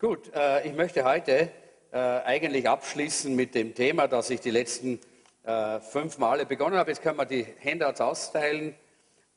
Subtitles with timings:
[0.00, 1.50] Gut, äh, ich möchte heute
[1.90, 5.00] äh, eigentlich abschließen mit dem Thema, das ich die letzten
[5.42, 6.92] äh, fünf Male begonnen habe.
[6.92, 8.76] Jetzt können wir die Handouts austeilen.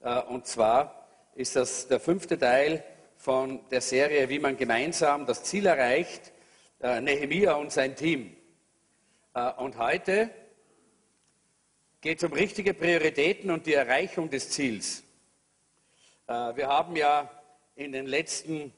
[0.01, 2.83] Äh, und zwar ist das der fünfte Teil
[3.17, 6.31] von der Serie, wie man gemeinsam das Ziel erreicht,
[6.79, 8.37] äh, Nehemia und sein Team.
[9.33, 10.29] Äh, und heute
[12.01, 15.01] geht es um richtige Prioritäten und die Erreichung des Ziels.
[16.27, 17.31] Wir haben ja
[17.75, 18.71] in den letzten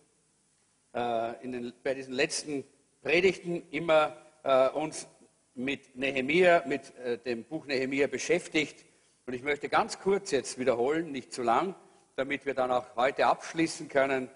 [0.94, 2.64] äh, den, bei diesen letzten
[3.02, 5.08] Predigten immer äh, uns
[5.56, 8.86] mit Nehemia, mit äh, dem Buch Nehemia beschäftigt.
[9.26, 11.76] Und ich möchte ganz kurz jetzt wiederholen, nicht zu lang,
[12.16, 14.30] damit wir dann auch heute abschließen können.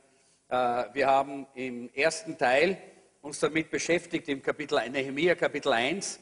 [0.50, 0.56] Äh,
[0.94, 2.78] wir haben im ersten Teil
[3.22, 6.20] uns damit beschäftigt, im Kapitel Nehemia Kapitel 1,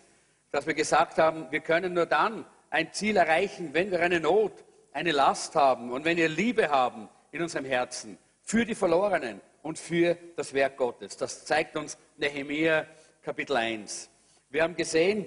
[0.51, 4.53] dass wir gesagt haben, wir können nur dann ein Ziel erreichen, wenn wir eine Not,
[4.91, 9.79] eine Last haben und wenn wir Liebe haben in unserem Herzen für die Verlorenen und
[9.79, 11.17] für das Werk Gottes.
[11.17, 12.85] Das zeigt uns Nehemiah
[13.23, 14.11] Kapitel 1.
[14.51, 15.25] Wir haben gesehen,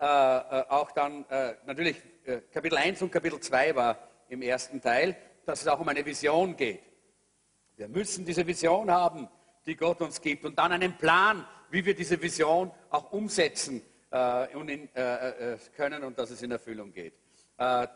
[0.00, 4.80] äh, äh, auch dann äh, natürlich äh, Kapitel 1 und Kapitel 2 war im ersten
[4.80, 6.80] Teil, dass es auch um eine Vision geht.
[7.76, 9.28] Wir müssen diese Vision haben,
[9.66, 14.54] die Gott uns gibt und dann einen Plan, wie wir diese Vision auch umsetzen äh,
[14.54, 17.14] und in, äh, können und dass es in Erfüllung geht.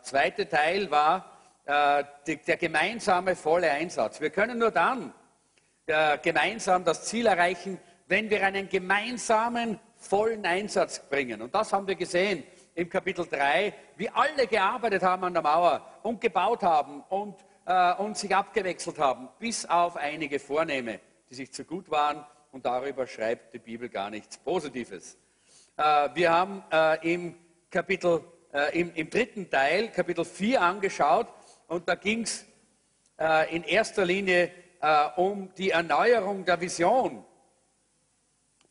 [0.01, 1.33] zweiter Teil war
[2.25, 4.21] die, der gemeinsame volle Einsatz.
[4.21, 5.13] Wir können nur dann
[5.87, 11.41] äh, gemeinsam das Ziel erreichen, wenn wir einen gemeinsamen vollen Einsatz bringen.
[11.41, 12.43] Und das haben wir gesehen
[12.75, 17.93] im Kapitel 3, wie alle gearbeitet haben an der Mauer und gebaut haben und, äh,
[17.95, 20.99] und sich abgewechselt haben, bis auf einige Vornehme,
[21.29, 22.25] die sich zu gut waren.
[22.51, 25.17] Und darüber schreibt die Bibel gar nichts Positives.
[25.75, 27.35] Äh, wir haben äh, im
[27.69, 31.27] Kapitel, äh, im, im, dritten Teil, Kapitel 4, angeschaut
[31.67, 32.45] und da ging es
[33.19, 34.51] äh, in erster Linie
[34.81, 37.23] äh, um die Erneuerung der Vision.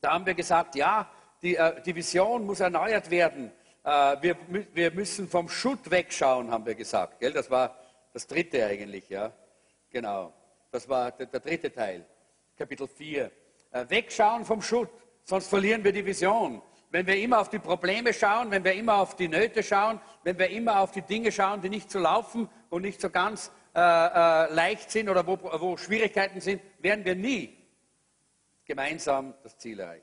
[0.01, 1.11] Da haben wir gesagt, ja,
[1.43, 3.53] die, äh, die Vision muss erneuert werden.
[3.85, 4.37] Äh, wir,
[4.73, 7.21] wir, müssen vom Schutt wegschauen, haben wir gesagt.
[7.21, 7.33] Gell?
[7.33, 7.77] Das war
[8.13, 9.33] das dritte eigentlich, ja.
[9.91, 10.33] Genau.
[10.71, 12.05] Das war der, der dritte Teil,
[12.57, 13.31] Kapitel 4.
[13.71, 14.91] Äh, wegschauen vom Schutt,
[15.25, 16.63] sonst verlieren wir die Vision.
[16.91, 20.39] Wenn wir immer auf die Probleme schauen, wenn wir immer auf die Nöte schauen, wenn
[20.39, 23.79] wir immer auf die Dinge schauen, die nicht so laufen und nicht so ganz äh,
[23.79, 27.55] äh, leicht sind oder wo, wo Schwierigkeiten sind, werden wir nie
[28.65, 30.03] gemeinsam das Ziel erreichen.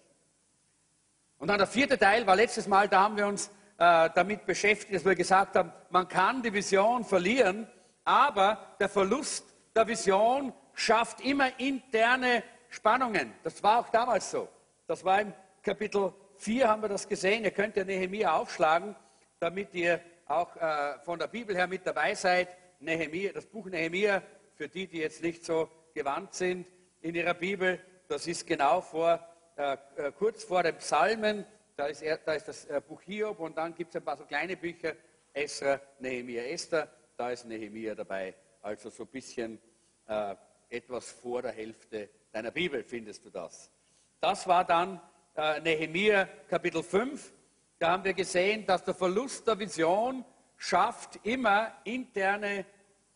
[1.39, 3.47] Und dann der vierte Teil war letztes Mal, da haben wir uns
[3.79, 7.67] äh, damit beschäftigt, dass wir gesagt haben, man kann die Vision verlieren,
[8.03, 9.43] aber der Verlust
[9.75, 13.33] der Vision schafft immer interne Spannungen.
[13.43, 14.47] Das war auch damals so.
[14.85, 17.43] Das war im Kapitel 4 haben wir das gesehen.
[17.43, 18.95] Ihr könnt ja Nehemiah aufschlagen,
[19.39, 22.49] damit ihr auch äh, von der Bibel her mit dabei seid.
[22.83, 24.21] Nehemia, das Buch Nehemia,
[24.55, 26.67] für die, die jetzt nicht so gewandt sind
[27.01, 29.19] in ihrer Bibel, das ist genau vor,
[29.55, 31.45] äh, äh kurz vor dem Psalmen,
[31.75, 34.17] da ist, er, da ist das äh, Buch Hiob und dann gibt es ein paar
[34.17, 34.93] so kleine Bücher,
[35.33, 38.35] Esra, Nehemia, Esther, da ist Nehemia dabei.
[38.61, 39.59] Also so ein bisschen
[40.07, 40.35] äh,
[40.69, 43.71] etwas vor der Hälfte deiner Bibel findest du das.
[44.19, 45.01] Das war dann
[45.35, 47.33] äh, Nehemia Kapitel 5.
[47.79, 50.23] Da haben wir gesehen, dass der Verlust der Vision
[50.57, 52.65] schafft immer interne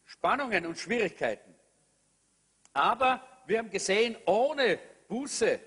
[0.07, 1.53] Spannungen und Schwierigkeiten.
[2.73, 5.59] Aber wir haben gesehen, ohne Buße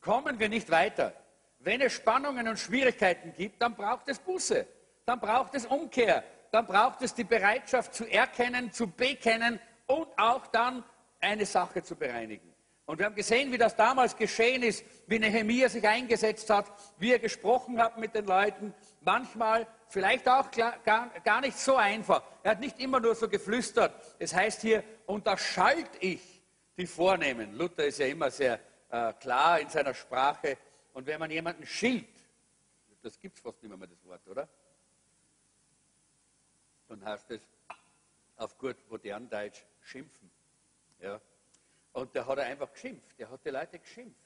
[0.00, 1.12] kommen wir nicht weiter.
[1.58, 4.66] Wenn es Spannungen und Schwierigkeiten gibt, dann braucht es Buße,
[5.04, 10.46] dann braucht es Umkehr, dann braucht es die Bereitschaft zu erkennen, zu bekennen und auch
[10.48, 10.84] dann
[11.20, 12.53] eine Sache zu bereinigen.
[12.86, 17.12] Und wir haben gesehen, wie das damals geschehen ist, wie Nehemiah sich eingesetzt hat, wie
[17.12, 18.74] er gesprochen hat mit den Leuten.
[19.00, 22.22] Manchmal vielleicht auch gar, nicht so einfach.
[22.42, 23.94] Er hat nicht immer nur so geflüstert.
[24.18, 26.42] Es heißt hier, und da schalt ich
[26.76, 27.54] die Vornehmen.
[27.54, 28.60] Luther ist ja immer sehr
[28.90, 30.58] äh, klar in seiner Sprache.
[30.92, 32.06] Und wenn man jemanden schilt,
[33.02, 34.48] das gibt es fast nicht mehr, das Wort, oder?
[36.88, 37.40] Dann heißt es
[38.36, 40.30] auf gut modern Deutsch schimpfen.
[41.00, 41.20] Ja?
[41.94, 43.18] Und da hat er einfach geschimpft.
[43.18, 44.20] Der hat die Leute geschimpft.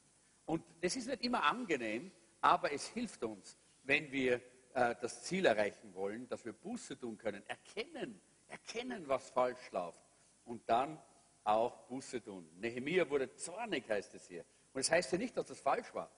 [0.47, 2.11] Und das ist nicht immer angenehm,
[2.41, 4.41] aber es hilft uns, wenn wir
[4.73, 10.01] äh, das Ziel erreichen wollen, dass wir Buße tun können, erkennen, erkennen, was falsch läuft
[10.47, 10.99] und dann
[11.45, 12.49] auch Buße tun.
[12.59, 14.45] Nehemiah wurde zornig, heißt es hier.
[14.73, 16.11] Und es das heißt ja nicht, dass das falsch war.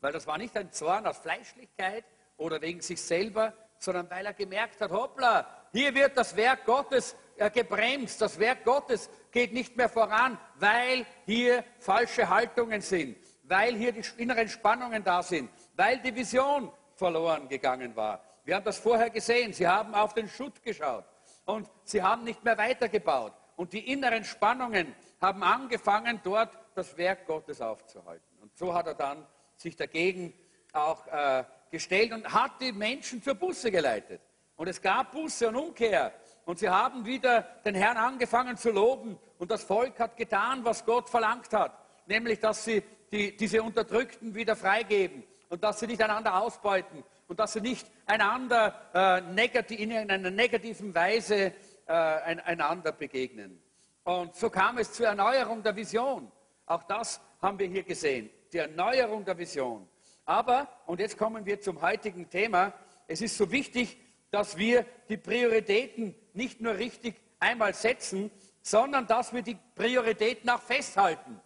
[0.00, 2.04] Weil das war nicht ein Zorn aus Fleischlichkeit
[2.36, 7.16] oder wegen sich selber, sondern weil er gemerkt hat, hoppla, hier wird das Werk Gottes
[7.52, 13.92] gebremst, das Werk Gottes geht nicht mehr voran, weil hier falsche Haltungen sind, weil hier
[13.92, 18.22] die inneren Spannungen da sind, weil die Vision verloren gegangen war.
[18.44, 21.04] Wir haben das vorher gesehen, sie haben auf den Schutt geschaut
[21.44, 23.32] und sie haben nicht mehr weitergebaut.
[23.56, 28.24] Und die inneren Spannungen haben angefangen dort das Werk Gottes aufzuhalten.
[28.40, 29.26] Und so hat er dann
[29.56, 30.32] sich dagegen
[30.72, 34.20] auch äh, gestellt und hat die Menschen zur Busse geleitet.
[34.56, 36.12] Und es gab Busse und Umkehr.
[36.48, 39.18] Und sie haben wieder den Herrn angefangen zu loben.
[39.38, 41.72] Und das Volk hat getan, was Gott verlangt hat.
[42.06, 47.38] Nämlich, dass sie die, diese Unterdrückten wieder freigeben und dass sie nicht einander ausbeuten und
[47.38, 51.52] dass sie nicht einander äh, negativ, in einer negativen Weise
[51.84, 53.60] äh, einander begegnen.
[54.04, 56.32] Und so kam es zur Erneuerung der Vision.
[56.64, 59.86] Auch das haben wir hier gesehen, die Erneuerung der Vision.
[60.24, 62.72] Aber, und jetzt kommen wir zum heutigen Thema,
[63.06, 63.98] es ist so wichtig,
[64.30, 68.30] dass wir die Prioritäten nicht nur richtig einmal setzen,
[68.62, 71.40] sondern dass wir die Prioritäten auch festhalten.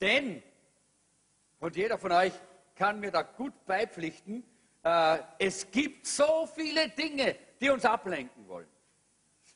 [0.00, 0.42] Denn,
[1.60, 2.32] und jeder von euch
[2.74, 4.42] kann mir da gut beipflichten,
[4.82, 8.68] äh, es gibt so viele Dinge, die uns ablenken wollen.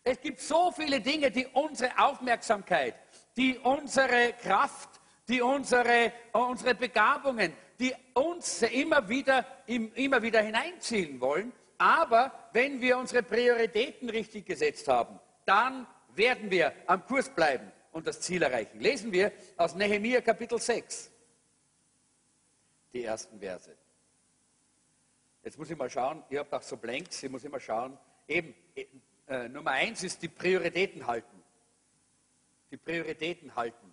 [0.05, 2.95] Es gibt so viele Dinge, die unsere Aufmerksamkeit,
[3.37, 11.53] die unsere Kraft, die unsere, unsere Begabungen, die uns immer wieder, immer wieder hineinziehen wollen.
[11.83, 15.85] Aber wenn wir unsere Prioritäten richtig gesetzt haben, dann
[16.15, 18.79] werden wir am Kurs bleiben und das Ziel erreichen.
[18.79, 21.11] Lesen wir aus Nehemiah Kapitel 6,
[22.93, 23.77] die ersten Verse.
[25.43, 27.99] Jetzt muss ich mal schauen, ihr habt auch so Blanks, ich muss immer schauen.
[28.29, 28.55] Eben,
[29.27, 31.43] äh, Nummer eins ist die Prioritäten halten.
[32.71, 33.93] Die Prioritäten halten.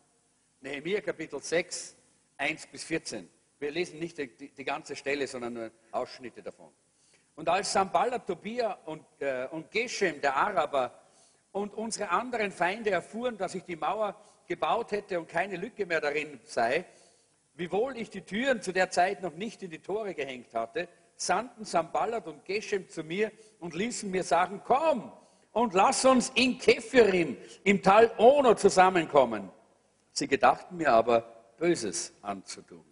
[0.62, 1.96] Nehemiah Kapitel 6,
[2.38, 3.28] 1 bis 14.
[3.58, 6.72] Wir lesen nicht die, die ganze Stelle, sondern nur Ausschnitte davon.
[7.40, 10.92] Und als Samballa, Tobia und, äh, und Geshem, der Araber,
[11.54, 14.14] und unsere anderen Feinde erfuhren, dass ich die Mauer
[14.46, 16.84] gebaut hätte und keine Lücke mehr darin sei,
[17.54, 21.64] wiewohl ich die Türen zu der Zeit noch nicht in die Tore gehängt hatte, sandten
[21.64, 23.32] Samballat und Geshem zu mir
[23.62, 25.10] und ließen mir sagen, komm
[25.54, 29.50] und lass uns in Kephirim im Tal Ono zusammenkommen.
[30.12, 31.22] Sie gedachten mir aber,
[31.58, 32.89] Böses anzutun.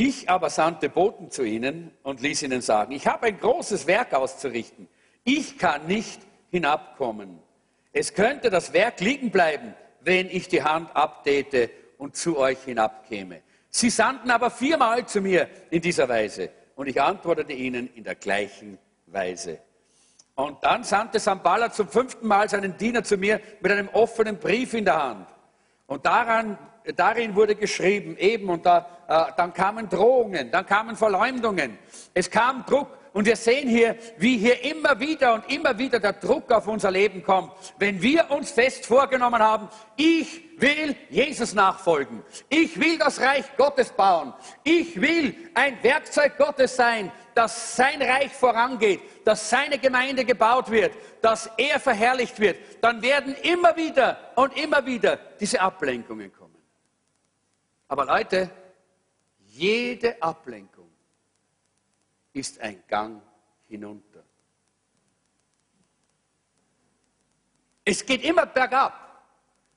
[0.00, 4.14] Ich aber sandte Boten zu ihnen und ließ ihnen sagen, ich habe ein großes Werk
[4.14, 4.88] auszurichten.
[5.24, 7.38] Ich kann nicht hinabkommen.
[7.92, 11.68] Es könnte das Werk liegen bleiben, wenn ich die Hand abtäte
[11.98, 13.42] und zu euch hinabkäme.
[13.68, 18.14] Sie sandten aber viermal zu mir in dieser Weise und ich antwortete ihnen in der
[18.14, 19.58] gleichen Weise.
[20.34, 24.72] Und dann sandte Sambala zum fünften Mal seinen Diener zu mir mit einem offenen Brief
[24.72, 25.28] in der Hand.
[25.86, 26.56] Und daran,
[26.96, 31.78] darin wurde geschrieben, eben, und da, äh, dann kamen Drohungen, dann kamen Verleumdungen,
[32.14, 32.88] es kam Druck.
[33.12, 36.92] Und wir sehen hier, wie hier immer wieder und immer wieder der Druck auf unser
[36.92, 37.50] Leben kommt.
[37.76, 42.22] Wenn wir uns fest vorgenommen haben, ich will Jesus nachfolgen.
[42.48, 44.32] Ich will das Reich Gottes bauen.
[44.62, 50.92] Ich will ein Werkzeug Gottes sein, dass sein Reich vorangeht, dass seine Gemeinde gebaut wird,
[51.20, 52.58] dass er verherrlicht wird.
[52.80, 56.39] Dann werden immer wieder und immer wieder diese Ablenkungen kommen.
[57.90, 58.50] Aber Leute,
[59.46, 60.90] jede Ablenkung
[62.32, 63.20] ist ein Gang
[63.68, 64.22] hinunter.
[67.84, 69.10] Es geht immer bergab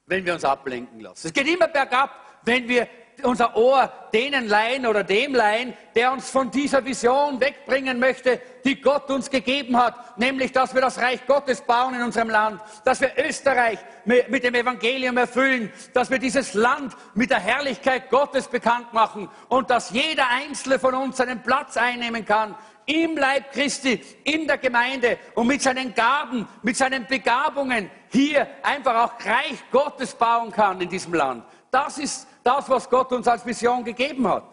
[0.06, 1.28] wenn wir uns ablenken lassen.
[1.28, 2.12] Es geht immer bergab,
[2.44, 2.88] wenn wir
[3.22, 8.80] unser Ohr denen leihen oder dem leihen, der uns von dieser Vision wegbringen möchte, die
[8.80, 13.02] Gott uns gegeben hat, nämlich, dass wir das Reich Gottes bauen in unserem Land, dass
[13.02, 18.94] wir Österreich mit dem Evangelium erfüllen, dass wir dieses Land mit der Herrlichkeit Gottes bekannt
[18.94, 22.56] machen und dass jeder Einzelne von uns seinen Platz einnehmen kann
[22.86, 28.96] im Leib Christi, in der Gemeinde und mit seinen Gaben, mit seinen Begabungen hier einfach
[28.96, 31.46] auch Reich Gottes bauen kann in diesem Land.
[31.72, 34.44] Das ist das, was Gott uns als Mission gegeben hat.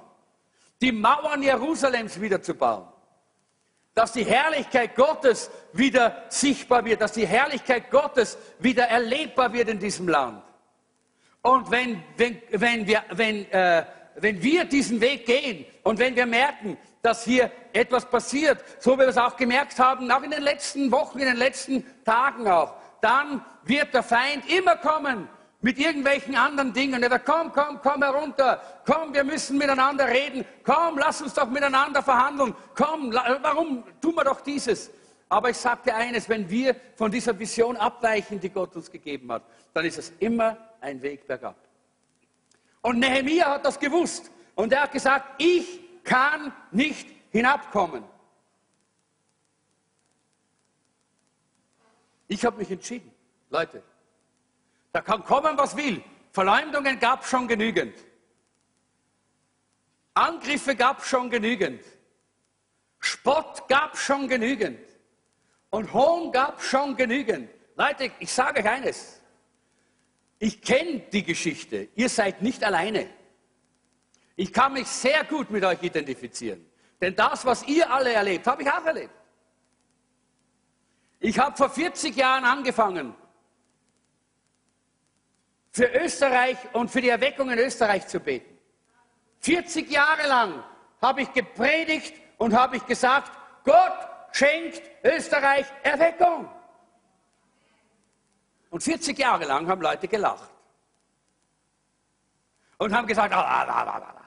[0.81, 2.87] Die Mauern Jerusalems wieder zu bauen.
[3.95, 9.79] Dass die Herrlichkeit Gottes wieder sichtbar wird, dass die Herrlichkeit Gottes wieder erlebbar wird in
[9.79, 10.43] diesem Land.
[11.43, 13.85] Und wenn, wenn, wenn, wir, wenn, äh,
[14.17, 19.01] wenn wir diesen Weg gehen und wenn wir merken, dass hier etwas passiert, so wie
[19.01, 22.75] wir es auch gemerkt haben, auch in den letzten Wochen, in den letzten Tagen auch,
[23.01, 25.29] dann wird der Feind immer kommen
[25.61, 27.03] mit irgendwelchen anderen Dingen.
[27.03, 31.49] Er wird, komm, komm, komm herunter, komm, wir müssen miteinander reden, komm, lass uns doch
[31.49, 34.91] miteinander verhandeln, komm, warum tun wir doch dieses?
[35.29, 39.43] Aber ich sagte eines, wenn wir von dieser Vision abweichen, die Gott uns gegeben hat,
[39.73, 41.57] dann ist es immer ein Weg bergab.
[42.83, 48.03] Und Nehemiah hat das gewusst und er hat gesagt, ich kann nicht hinabkommen.
[52.27, 53.13] Ich habe mich entschieden,
[53.51, 53.83] Leute,
[54.93, 56.03] da kann kommen, was will.
[56.33, 57.95] Verleumdungen gab es schon genügend.
[60.15, 61.85] Angriffe gab es schon genügend.
[62.99, 64.81] Spott gab es schon genügend.
[65.71, 67.49] Und Hohn gab es schon genügend.
[67.77, 69.21] Leute, ich sage euch eines.
[70.39, 71.89] Ich kenne die Geschichte.
[71.95, 73.09] Ihr seid nicht alleine.
[74.37, 76.67] Ich kann mich sehr gut mit euch identifizieren.
[77.01, 79.15] Denn das, was ihr alle erlebt, habe ich auch erlebt.
[81.21, 83.15] Ich habe vor 40 Jahren angefangen,
[85.73, 88.59] für Österreich und für die Erweckung in Österreich zu beten.
[89.41, 90.65] 40 Jahre lang
[91.01, 93.33] habe ich gepredigt und habe ich gesagt,
[93.65, 96.49] Gott schenkt Österreich Erweckung.
[98.71, 100.51] Und 40 Jahre lang haben Leute gelacht.
[102.79, 104.21] Und haben gesagt, ah,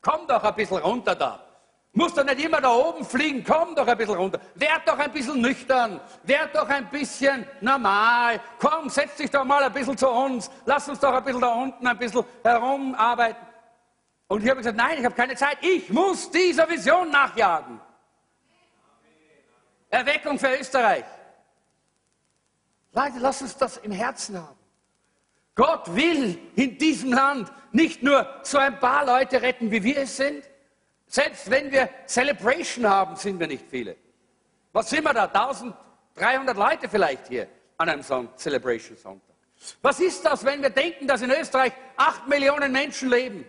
[0.00, 1.47] komm doch ein bisschen runter da.
[1.98, 4.40] Muss doch nicht immer da oben fliegen, komm doch ein bisschen runter.
[4.54, 8.40] Werd doch ein bisschen nüchtern, werd doch ein bisschen normal.
[8.60, 10.48] Komm, setz dich doch mal ein bisschen zu uns.
[10.64, 13.44] Lass uns doch ein bisschen da unten ein bisschen herumarbeiten.
[14.28, 15.58] Und ich habe gesagt, nein, ich habe keine Zeit.
[15.60, 17.80] Ich muss dieser Vision nachjagen.
[19.90, 21.04] Erweckung für Österreich.
[22.92, 24.56] Leute, lass uns das im Herzen haben.
[25.56, 30.16] Gott will in diesem Land nicht nur so ein paar Leute retten, wie wir es
[30.16, 30.44] sind.
[31.08, 33.96] Selbst wenn wir Celebration haben, sind wir nicht viele.
[34.72, 35.24] Was sind wir da?
[35.24, 37.48] 1300 Leute vielleicht hier
[37.78, 39.34] an einem Son Celebration Sonntag.
[39.80, 43.44] Was ist das, wenn wir denken, dass in Österreich 8 Millionen Menschen leben?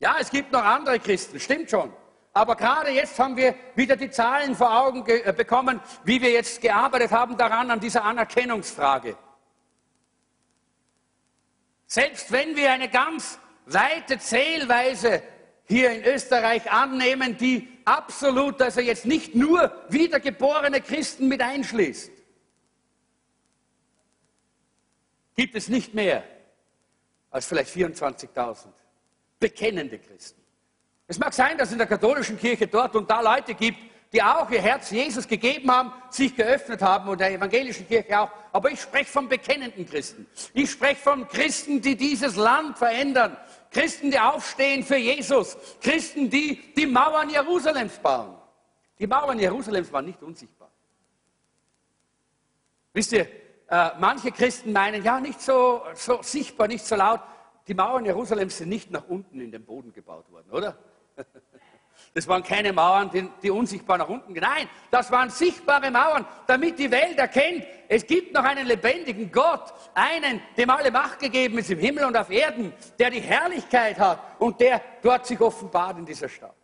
[0.00, 1.92] Ja, es gibt noch andere Christen, stimmt schon.
[2.32, 6.60] Aber gerade jetzt haben wir wieder die Zahlen vor Augen äh, bekommen, wie wir jetzt
[6.60, 9.16] gearbeitet haben daran, an dieser Anerkennungsfrage.
[11.86, 13.38] Selbst wenn wir eine ganz
[13.72, 15.22] weite Zählweise
[15.64, 22.10] hier in Österreich annehmen, die absolut, also jetzt nicht nur wiedergeborene Christen mit einschließt,
[25.36, 26.24] gibt es nicht mehr
[27.30, 28.66] als vielleicht 24.000
[29.38, 30.40] bekennende Christen.
[31.06, 33.78] Es mag sein, dass es in der katholischen Kirche dort und da Leute gibt,
[34.12, 38.30] die auch ihr Herz Jesus gegeben haben, sich geöffnet haben und der evangelischen Kirche auch.
[38.52, 40.26] Aber ich spreche von bekennenden Christen.
[40.52, 43.36] Ich spreche von Christen, die dieses Land verändern.
[43.70, 45.56] Christen, die aufstehen für Jesus.
[45.80, 48.36] Christen, die die Mauern Jerusalems bauen.
[48.98, 50.70] Die Mauern Jerusalems waren nicht unsichtbar.
[52.92, 53.28] Wisst ihr,
[53.68, 57.20] äh, manche Christen meinen, ja, nicht so, so sichtbar, nicht so laut.
[57.68, 60.76] Die Mauern Jerusalems sind nicht nach unten in den Boden gebaut worden, oder?
[62.12, 64.42] Das waren keine Mauern, die, die, unsichtbar nach unten gehen.
[64.42, 69.72] Nein, das waren sichtbare Mauern, damit die Welt erkennt, es gibt noch einen lebendigen Gott,
[69.94, 74.20] einen, dem alle Macht gegeben ist im Himmel und auf Erden, der die Herrlichkeit hat
[74.40, 76.54] und der dort sich offenbart in dieser Stadt.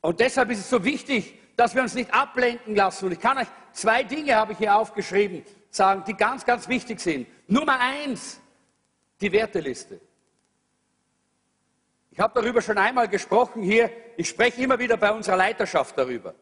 [0.00, 3.06] Und deshalb ist es so wichtig, dass wir uns nicht ablenken lassen.
[3.06, 7.00] Und ich kann euch zwei Dinge, habe ich hier aufgeschrieben, sagen, die ganz, ganz wichtig
[7.00, 7.26] sind.
[7.46, 8.40] Nummer eins,
[9.20, 10.00] die Werteliste.
[12.14, 13.90] Ich habe darüber schon einmal gesprochen hier.
[14.16, 16.32] Ich spreche immer wieder bei unserer Leiterschaft darüber.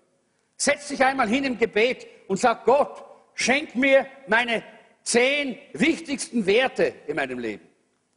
[0.55, 3.03] Setz dich einmal hin im Gebet und sag Gott,
[3.33, 4.63] schenk mir meine
[5.03, 7.67] zehn wichtigsten Werte in meinem Leben.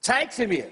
[0.02, 0.68] Zeig sie mir.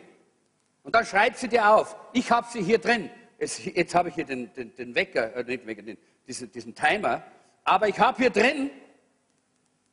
[0.83, 1.95] Und dann schreib sie dir auf.
[2.11, 3.09] Ich habe sie hier drin.
[3.37, 5.97] Es, jetzt habe ich hier den, den, den Wecker, äh, nicht Wecker, den,
[6.27, 7.23] diesen, diesen Timer.
[7.63, 8.69] Aber ich habe hier drin,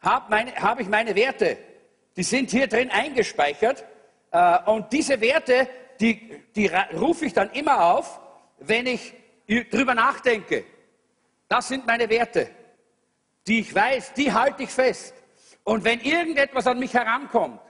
[0.00, 1.56] habe hab ich meine Werte.
[2.16, 3.84] Die sind hier drin eingespeichert.
[4.32, 5.68] Äh, und diese Werte,
[6.00, 8.20] die, die rufe ich dann immer auf,
[8.58, 9.14] wenn ich
[9.70, 10.64] drüber nachdenke.
[11.48, 12.48] Das sind meine Werte,
[13.46, 15.14] die ich weiß, die halte ich fest.
[15.64, 17.60] Und wenn irgendetwas an mich herankommt,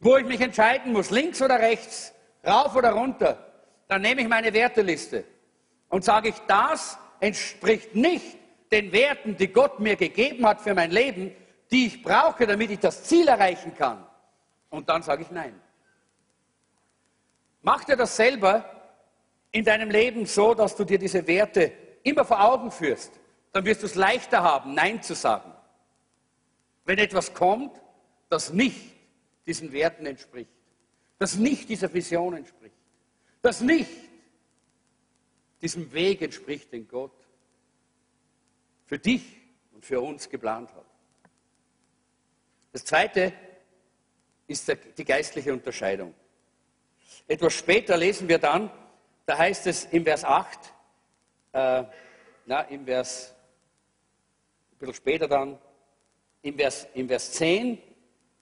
[0.00, 2.12] wo ich mich entscheiden muss, links oder rechts,
[2.46, 3.46] rauf oder runter,
[3.88, 5.24] dann nehme ich meine Werteliste
[5.88, 8.38] und sage ich, das entspricht nicht
[8.72, 11.34] den Werten, die Gott mir gegeben hat für mein Leben,
[11.70, 14.06] die ich brauche, damit ich das Ziel erreichen kann.
[14.70, 15.60] Und dann sage ich nein.
[17.62, 18.64] Mach dir das selber
[19.52, 23.12] in deinem Leben so, dass du dir diese Werte immer vor Augen führst.
[23.52, 25.52] Dann wirst du es leichter haben, Nein zu sagen.
[26.84, 27.80] Wenn etwas kommt,
[28.28, 28.94] das nicht
[29.46, 30.50] diesen Werten entspricht,
[31.18, 32.76] das nicht dieser Vision entspricht,
[33.42, 33.90] das nicht
[35.60, 37.12] diesem Weg entspricht, den Gott
[38.86, 39.22] für dich
[39.72, 40.86] und für uns geplant hat.
[42.72, 43.32] Das Zweite
[44.46, 46.14] ist die geistliche Unterscheidung.
[47.26, 48.70] Etwas später lesen wir dann,
[49.26, 50.58] da heißt es im Vers 8,
[51.52, 51.84] äh,
[52.46, 53.34] na, im Vers,
[54.72, 55.58] ein bisschen später dann,
[56.42, 57.78] im Vers, im Vers 10,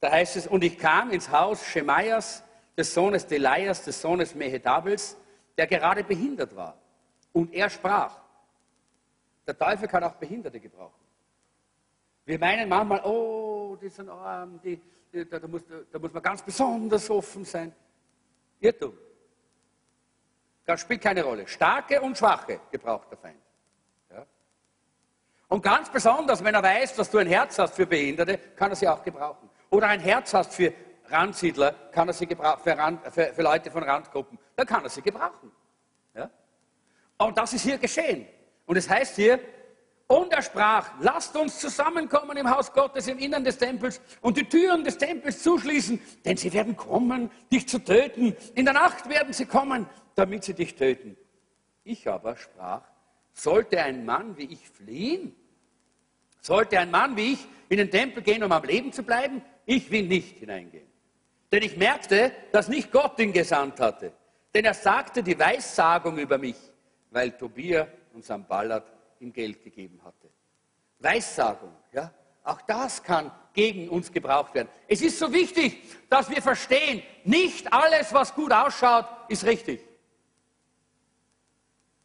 [0.01, 2.43] da heißt es, und ich kam ins Haus Schemaias,
[2.77, 5.17] des Sohnes Delaias, des Sohnes Mehetabels,
[5.57, 6.79] der gerade behindert war.
[7.33, 8.17] Und er sprach,
[9.45, 10.95] der Teufel kann auch Behinderte gebrauchen.
[12.25, 14.81] Wir meinen manchmal, oh, die sind arm, die,
[15.13, 17.75] die, da, da, muss, da muss man ganz besonders offen sein.
[18.61, 18.97] Irrtum.
[20.65, 21.47] Das spielt keine Rolle.
[21.49, 23.41] Starke und Schwache gebraucht der Feind.
[24.11, 24.27] Ja?
[25.49, 28.77] Und ganz besonders, wenn er weiß, dass du ein Herz hast für Behinderte, kann er
[28.77, 29.49] sie auch gebrauchen.
[29.71, 30.73] Oder ein Herz hast für
[31.07, 34.91] Randsiedler, kann er sie gebrauchen, für, Rand, für, für Leute von Randgruppen, dann kann er
[34.91, 35.51] sie gebrauchen.
[36.15, 36.31] Ja?
[37.17, 38.27] Und das ist hier geschehen.
[38.67, 39.41] Und es heißt hier,
[40.09, 44.49] und er sprach, lasst uns zusammenkommen im Haus Gottes, im Innern des Tempels und die
[44.49, 48.35] Türen des Tempels zuschließen, denn sie werden kommen, dich zu töten.
[48.55, 51.17] In der Nacht werden sie kommen, damit sie dich töten.
[51.85, 52.83] Ich aber sprach,
[53.35, 55.37] sollte ein Mann wie ich fliehen?
[56.41, 59.43] Sollte ein Mann wie ich in den Tempel gehen, um am Leben zu bleiben?
[59.67, 60.89] Ich will nicht hineingehen.
[61.53, 64.13] Denn ich merkte, dass nicht Gott ihn gesandt hatte.
[64.55, 66.57] Denn er sagte die Weissagung über mich,
[67.11, 70.29] weil Tobia und Samballat ihm Geld gegeben hatte.
[70.99, 72.13] Weissagung, ja,
[72.45, 74.69] auch das kann gegen uns gebraucht werden.
[74.87, 79.81] Es ist so wichtig, dass wir verstehen, nicht alles, was gut ausschaut, ist richtig.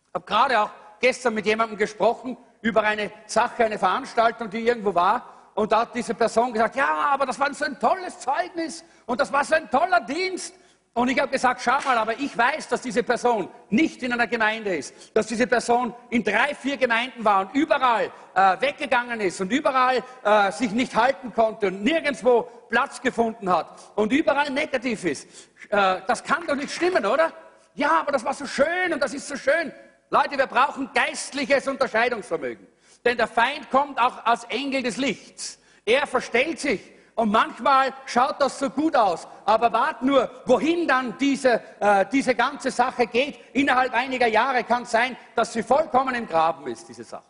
[0.07, 4.93] Ich habe gerade auch gestern mit jemandem gesprochen über eine Sache, eine Veranstaltung, die irgendwo
[4.93, 5.51] war.
[5.55, 9.19] Und da hat diese Person gesagt, ja, aber das war so ein tolles Zeugnis und
[9.19, 10.55] das war so ein toller Dienst.
[10.95, 14.27] Und ich habe gesagt, schau mal, aber ich weiß, dass diese Person nicht in einer
[14.27, 19.41] Gemeinde ist, dass diese Person in drei, vier Gemeinden war und überall äh, weggegangen ist
[19.41, 25.03] und überall äh, sich nicht halten konnte und nirgendwo Platz gefunden hat und überall negativ
[25.05, 25.27] ist.
[25.69, 27.33] Äh, das kann doch nicht stimmen, oder?
[27.73, 29.73] Ja, aber das war so schön und das ist so schön.
[30.11, 32.67] Leute, wir brauchen geistliches Unterscheidungsvermögen.
[33.03, 35.57] Denn der Feind kommt auch als Engel des Lichts.
[35.85, 41.17] Er verstellt sich und manchmal schaut das so gut aus, aber wart nur, wohin dann
[41.17, 43.39] diese, äh, diese ganze Sache geht.
[43.53, 47.25] Innerhalb einiger Jahre kann es sein, dass sie vollkommen im Graben ist, diese Sache.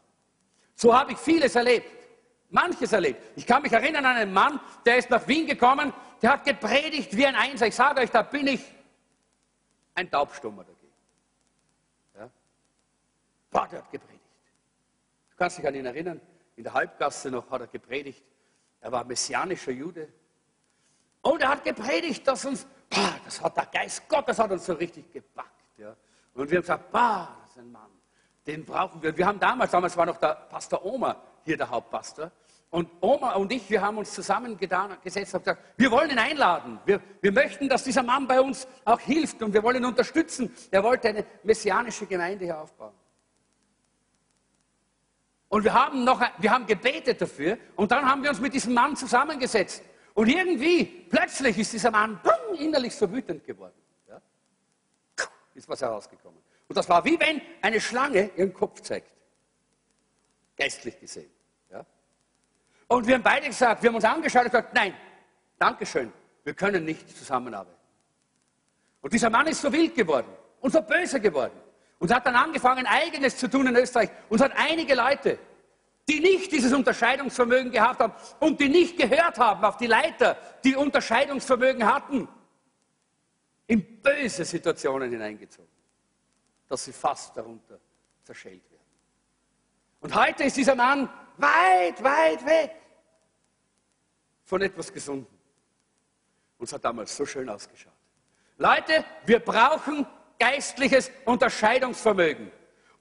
[0.76, 1.90] So habe ich vieles erlebt,
[2.50, 3.22] manches erlebt.
[3.36, 7.16] Ich kann mich erinnern an einen Mann, der ist nach Wien gekommen, der hat gepredigt
[7.16, 7.68] wie ein Einser.
[7.68, 8.64] Ich sage euch, da bin ich
[9.96, 10.94] ein Taubstummer dagegen.
[12.18, 12.30] Ja?
[13.52, 14.24] Boah, der hat gepredigt.
[15.32, 16.22] Du kannst dich an ihn erinnern,
[16.56, 18.24] in der Halbgasse noch hat er gepredigt
[18.84, 20.10] er war messianischer Jude.
[21.22, 24.74] Und er hat gepredigt, dass uns, bah, das hat der Geist Gottes hat uns so
[24.74, 25.48] richtig gepackt.
[25.78, 25.96] Ja.
[26.34, 27.90] Und wir haben gesagt, bah, das ist ein Mann,
[28.46, 29.16] den brauchen wir.
[29.16, 31.16] Wir haben damals, damals war noch der Pastor Oma
[31.46, 32.30] hier der Hauptpastor.
[32.72, 36.80] Und Oma und ich, wir haben uns zusammengesetzt und gesagt, wir wollen ihn einladen.
[36.86, 40.54] Wir, wir möchten, dass dieser Mann bei uns auch hilft und wir wollen ihn unterstützen.
[40.72, 42.94] Er wollte eine messianische Gemeinde hier aufbauen.
[45.54, 48.74] Und wir haben, noch, wir haben gebetet dafür und dann haben wir uns mit diesem
[48.74, 49.84] Mann zusammengesetzt.
[50.16, 53.76] Und irgendwie, plötzlich ist dieser Mann boom, innerlich so wütend geworden.
[54.10, 54.20] Ja?
[55.54, 56.40] Ist was herausgekommen.
[56.68, 59.12] Und das war wie wenn eine Schlange ihren Kopf zeigt.
[60.58, 61.30] Geistlich gesehen.
[61.70, 61.86] Ja?
[62.88, 64.96] Und wir haben beide gesagt, wir haben uns angeschaut und gesagt, nein,
[65.60, 66.12] Dankeschön,
[66.46, 67.78] wir können nicht zusammenarbeiten.
[69.02, 71.63] Und dieser Mann ist so wild geworden und so böse geworden.
[72.04, 74.10] Und hat dann angefangen, eigenes zu tun in Österreich.
[74.28, 75.40] Und hat einige Leute,
[76.06, 80.36] die nicht dieses Unterscheidungsvermögen gehabt haben und die nicht gehört haben auf die Leiter,
[80.66, 82.28] die Unterscheidungsvermögen hatten,
[83.68, 85.72] in böse Situationen hineingezogen,
[86.68, 87.80] dass sie fast darunter
[88.22, 88.84] zerschellt werden.
[90.02, 92.76] Und heute ist dieser Mann weit, weit weg
[94.44, 95.40] von etwas Gesunden.
[96.58, 97.94] Und es hat damals so schön ausgeschaut.
[98.58, 100.06] Leute, wir brauchen
[100.44, 102.52] geistliches Unterscheidungsvermögen.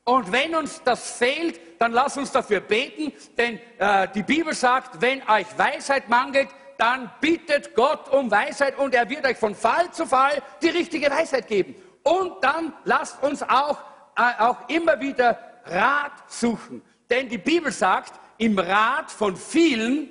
[0.04, 5.00] Und wenn uns das fehlt, dann lass uns dafür beten, denn äh, die Bibel sagt,
[5.00, 9.90] wenn euch Weisheit mangelt, dann bittet Gott um Weisheit und er wird euch von Fall
[9.90, 11.74] zu Fall die richtige Weisheit geben.
[12.04, 13.78] Und dann lasst uns auch,
[14.16, 16.80] äh, auch immer wieder Rat suchen.
[17.10, 20.10] Denn die Bibel sagt, im Rat von vielen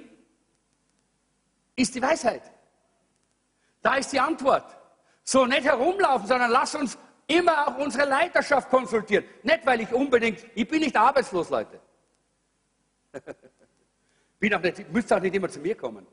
[1.77, 2.43] ist die Weisheit.
[3.81, 4.65] Da ist die Antwort.
[5.23, 6.97] So nicht herumlaufen, sondern lass uns
[7.37, 9.25] immer auch unsere Leiterschaft konsultieren.
[9.43, 11.79] Nicht, weil ich unbedingt, ich bin nicht arbeitslos, Leute.
[14.39, 16.05] bin auch nicht, müsst auch nicht immer zu mir kommen.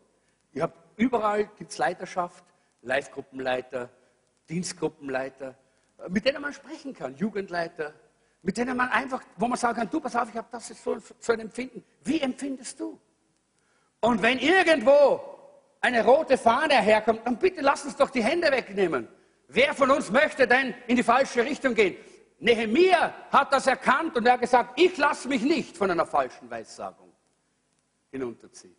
[0.52, 2.44] Ich hab, überall gibt es Leiterschaft,
[2.82, 3.88] Live-Gruppenleiter,
[4.48, 5.54] Dienstgruppenleiter,
[6.08, 7.92] mit denen man sprechen kann, Jugendleiter,
[8.42, 10.84] mit denen man einfach, wo man sagen kann, du, pass auf, ich habe das jetzt
[10.84, 11.84] so, so ein Empfinden.
[12.04, 12.98] Wie empfindest du?
[14.00, 15.20] Und wenn irgendwo
[15.80, 19.08] eine rote Fahne herkommt, dann bitte lass uns doch die Hände wegnehmen.
[19.48, 21.96] Wer von uns möchte denn in die falsche Richtung gehen?
[22.38, 26.48] Nehemiah hat das erkannt und er hat gesagt, ich lasse mich nicht von einer falschen
[26.50, 27.10] Weissagung
[28.10, 28.76] hinunterziehen.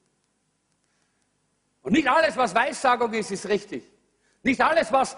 [1.81, 3.83] Und nicht alles, was Weissagung ist, ist richtig.
[4.43, 5.17] Nicht alles, was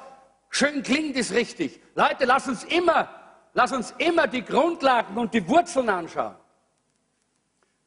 [0.49, 1.81] schön klingt, ist richtig.
[1.95, 3.09] Leute, lass uns immer,
[3.53, 6.35] lass uns immer die Grundlagen und die Wurzeln anschauen.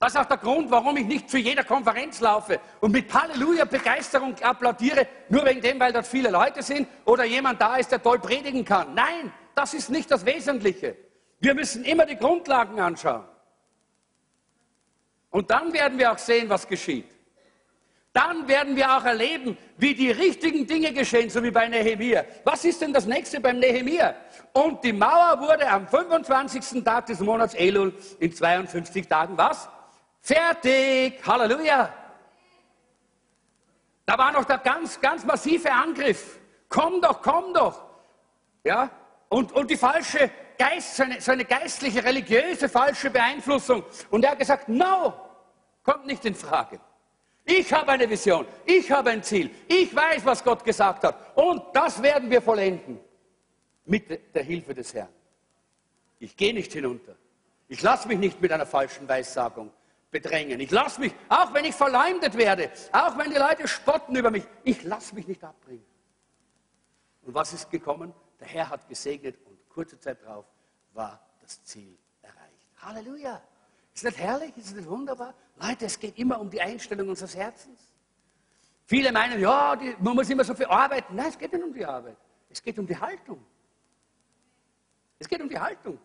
[0.04, 3.64] Das ist auch der Grund, warum ich nicht zu jeder Konferenz laufe und mit Halleluja
[3.64, 8.02] Begeisterung applaudiere, nur wegen dem, weil dort viele Leute sind oder jemand da ist, der
[8.02, 8.92] toll predigen kann.
[8.92, 10.94] Nein, das ist nicht das Wesentliche.
[11.40, 13.24] Wir müssen immer die Grundlagen anschauen.
[15.30, 17.06] Und dann werden wir auch sehen, was geschieht.
[18.12, 22.26] Dann werden wir auch erleben, wie die richtigen Dinge geschehen, so wie bei Nehemia.
[22.44, 24.14] Was ist denn das nächste beim Nehemia?
[24.52, 26.84] Und die Mauer wurde am 25.
[26.84, 29.66] Tag des Monats Elul in 52 Tagen was?
[30.24, 31.20] Fertig.
[31.26, 31.92] Halleluja.
[34.06, 36.38] Da war noch der ganz, ganz massive Angriff.
[36.70, 37.84] Komm doch, komm doch.
[38.64, 38.90] Ja?
[39.28, 43.84] Und, und die falsche Geist, seine, seine geistliche, religiöse, falsche Beeinflussung.
[44.10, 45.12] Und er hat gesagt, no,
[45.82, 46.80] kommt nicht in Frage.
[47.44, 51.36] Ich habe eine Vision, ich habe ein Ziel, ich weiß, was Gott gesagt hat.
[51.36, 52.98] Und das werden wir vollenden
[53.84, 55.10] mit der Hilfe des Herrn.
[56.18, 57.14] Ich gehe nicht hinunter.
[57.68, 59.70] Ich lasse mich nicht mit einer falschen Weissagung
[60.14, 60.60] bedrängen.
[60.60, 64.46] Ich lasse mich, auch wenn ich verleumdet werde, auch wenn die Leute spotten über mich,
[64.62, 65.84] ich lasse mich nicht abbringen.
[67.22, 68.14] Und was ist gekommen?
[68.38, 70.46] Der Herr hat gesegnet und kurze Zeit darauf
[70.92, 72.68] war das Ziel erreicht.
[72.76, 73.42] Halleluja!
[73.92, 74.56] Ist das herrlich?
[74.56, 75.34] Ist das wunderbar?
[75.56, 77.92] Leute, es geht immer um die Einstellung unseres Herzens.
[78.86, 81.16] Viele meinen, ja, die, man muss immer so viel arbeiten.
[81.16, 82.16] Nein, es geht nicht um die Arbeit.
[82.50, 83.44] Es geht um die Haltung.
[85.18, 85.98] Es geht um die Haltung.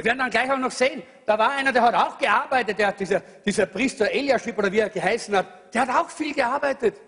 [0.00, 2.86] Wir werden dann gleich auch noch sehen, da war einer, der hat auch gearbeitet, der
[2.86, 6.98] hat dieser, dieser Priester Eliashib oder wie er geheißen hat, der hat auch viel gearbeitet.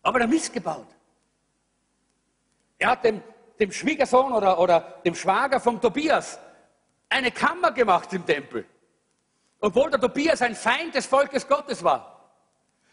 [0.00, 0.86] Aber der Mist gebaut.
[2.78, 3.20] Er hat dem,
[3.58, 6.38] dem Schwiegersohn oder, oder dem Schwager vom Tobias
[7.08, 8.64] eine Kammer gemacht im Tempel.
[9.58, 12.30] Obwohl der Tobias ein Feind des Volkes Gottes war.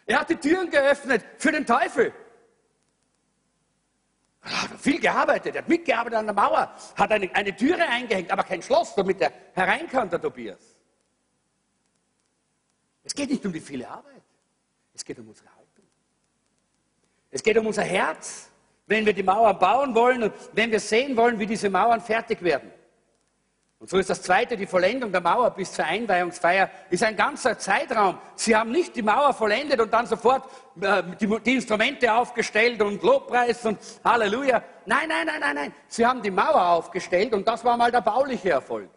[0.07, 2.11] Er hat die Türen geöffnet für den Teufel.
[4.49, 8.43] Hat viel gearbeitet, er hat mitgearbeitet an der Mauer, hat eine, eine Türe eingehängt, aber
[8.43, 10.75] kein Schloss, damit er herein kann, der Tobias.
[13.03, 14.23] Es geht nicht um die viele Arbeit,
[14.93, 15.85] es geht um unsere Haltung.
[17.31, 18.49] Es geht um unser Herz,
[18.88, 22.41] wenn wir die Mauer bauen wollen und wenn wir sehen wollen, wie diese Mauern fertig
[22.41, 22.71] werden.
[23.79, 27.57] Und so ist das zweite, die Vollendung der Mauer bis zur Einweihungsfeier, ist ein ganzer
[27.57, 28.19] Zeitraum.
[28.35, 30.49] Sie haben nicht die Mauer vollendet und dann sofort
[30.81, 34.61] äh, die, die, Instrumente aufgestellt und Lobpreis und Halleluja.
[34.85, 35.73] Nein, nein, nein, nein, nein.
[35.87, 38.89] Sie haben die Mauer aufgestellt und das war mal der bauliche Erfolg.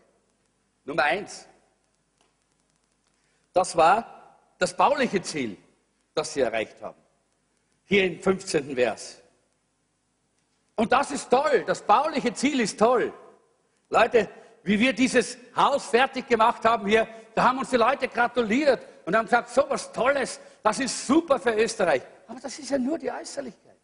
[0.85, 1.47] Nummer eins.
[3.53, 5.57] Das war das bauliche Ziel,
[6.12, 6.99] das sie erreicht haben.
[7.85, 8.75] Hier im 15.
[8.75, 9.23] Vers.
[10.75, 11.62] Und das ist toll.
[11.68, 13.12] Das bauliche Ziel ist toll.
[13.88, 14.29] Leute,
[14.64, 19.16] wie wir dieses Haus fertig gemacht haben hier, da haben uns die Leute gratuliert und
[19.16, 22.03] haben gesagt, so was Tolles, das ist super für Österreich.
[22.27, 23.77] Aber das ist ja nur die Äußerlichkeit.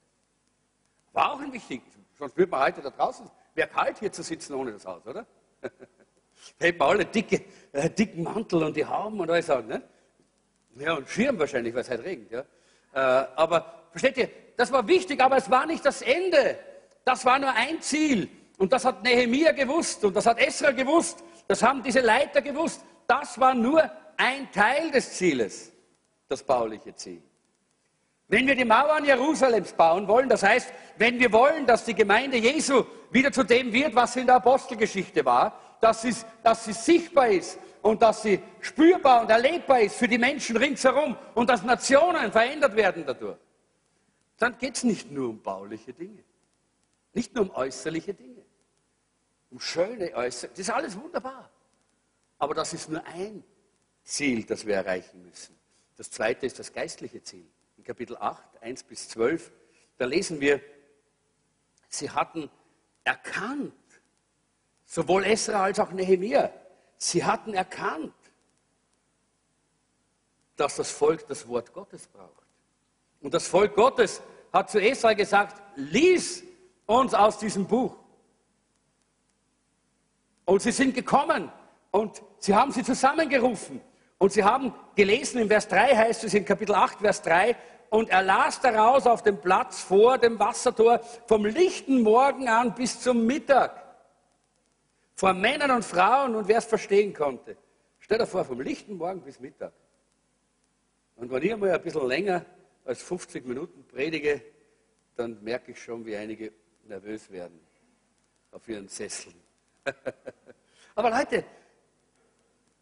[1.12, 1.82] War auch ein wichtig,
[2.18, 5.26] sonst würde man heute da draußen, wäre kalt hier zu sitzen ohne das Haus, oder?
[6.58, 9.82] hätten wir alle dicke, äh, dicken Mantel und die Hauben und alles an, ne?
[10.76, 12.44] Ja, und Schirm wahrscheinlich, weil es halt regnet, ja.
[12.92, 16.58] Äh, aber, versteht ihr, das war wichtig, aber es war nicht das Ende.
[17.04, 18.28] Das war nur ein Ziel.
[18.58, 22.84] Und das hat Nehemia gewusst und das hat Esra gewusst, das haben diese Leiter gewusst.
[23.06, 25.72] Das war nur ein Teil des Zieles,
[26.28, 27.22] das bauliche Ziel.
[28.26, 32.36] Wenn wir die Mauern Jerusalems bauen wollen, das heißt, wenn wir wollen, dass die Gemeinde
[32.36, 36.72] Jesu wieder zu dem wird, was sie in der Apostelgeschichte war, dass sie, dass sie
[36.72, 41.62] sichtbar ist und dass sie spürbar und erlebbar ist für die Menschen ringsherum und dass
[41.62, 43.38] Nationen verändert werden dadurch,
[44.36, 46.24] dann geht es nicht nur um bauliche Dinge,
[47.14, 48.37] nicht nur um äußerliche Dinge
[49.50, 50.56] um schöne Äußerungen.
[50.56, 51.50] Das ist alles wunderbar.
[52.38, 53.42] Aber das ist nur ein
[54.04, 55.58] Ziel, das wir erreichen müssen.
[55.96, 57.46] Das zweite ist das geistliche Ziel.
[57.76, 59.50] In Kapitel 8, 1 bis 12,
[59.96, 60.60] da lesen wir,
[61.88, 62.50] sie hatten
[63.04, 63.72] erkannt,
[64.84, 66.52] sowohl Esra als auch Nehemiah,
[66.96, 68.14] sie hatten erkannt,
[70.56, 72.46] dass das Volk das Wort Gottes braucht.
[73.20, 76.42] Und das Volk Gottes hat zu Esra gesagt, lies
[76.86, 77.96] uns aus diesem Buch.
[80.48, 81.52] Und sie sind gekommen
[81.90, 83.82] und sie haben sie zusammengerufen.
[84.16, 87.54] Und sie haben gelesen, in Vers 3 heißt es, in Kapitel 8, Vers 3,
[87.90, 92.98] und er las daraus auf dem Platz vor dem Wassertor vom lichten Morgen an bis
[92.98, 93.84] zum Mittag.
[95.16, 97.54] Vor Männern und Frauen und wer es verstehen konnte.
[97.98, 99.74] Stell dir vor, vom lichten Morgen bis Mittag.
[101.16, 102.46] Und wenn ich einmal ein bisschen länger
[102.86, 104.40] als 50 Minuten predige,
[105.14, 107.60] dann merke ich schon, wie einige nervös werden
[108.50, 109.34] auf ihren Sesseln.
[110.94, 111.44] Aber Leute,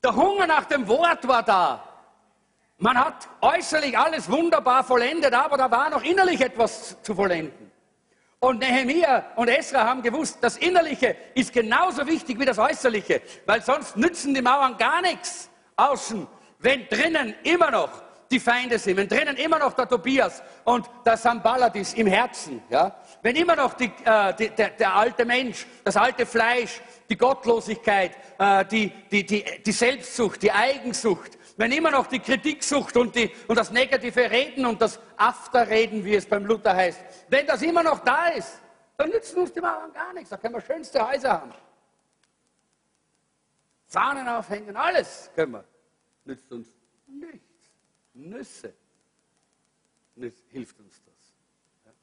[0.02, 1.82] der Hunger nach dem Wort war da.
[2.78, 7.72] Man hat äußerlich alles wunderbar vollendet, aber da war noch innerlich etwas zu vollenden.
[8.38, 13.62] Und Nehemiah und Esra haben gewusst, das Innerliche ist genauso wichtig wie das Äußerliche, weil
[13.62, 16.26] sonst nützen die Mauern gar nichts außen,
[16.58, 21.16] wenn drinnen immer noch die Feinde sind, wenn drinnen immer noch der Tobias und der
[21.16, 25.66] Sambalat ist im Herzen, ja, wenn immer noch die, äh, die, der, der, alte Mensch,
[25.84, 32.18] das alte Fleisch, die Gottlosigkeit, äh, die, die, Selbstsucht, die Eigensucht, wenn immer noch die
[32.18, 37.46] Kritiksucht und, und das negative Reden und das Afterreden, wie es beim Luther heißt, wenn
[37.46, 38.60] das immer noch da ist,
[38.96, 40.30] dann nützen uns die Mauern gar nichts.
[40.30, 41.52] Da können wir schönste Häuser haben.
[43.86, 45.64] Fahnen aufhängen, alles können wir.
[46.24, 46.68] Nützt uns
[47.06, 47.45] nichts.
[48.16, 48.72] Nüsse.
[50.48, 51.94] Hilft uns das.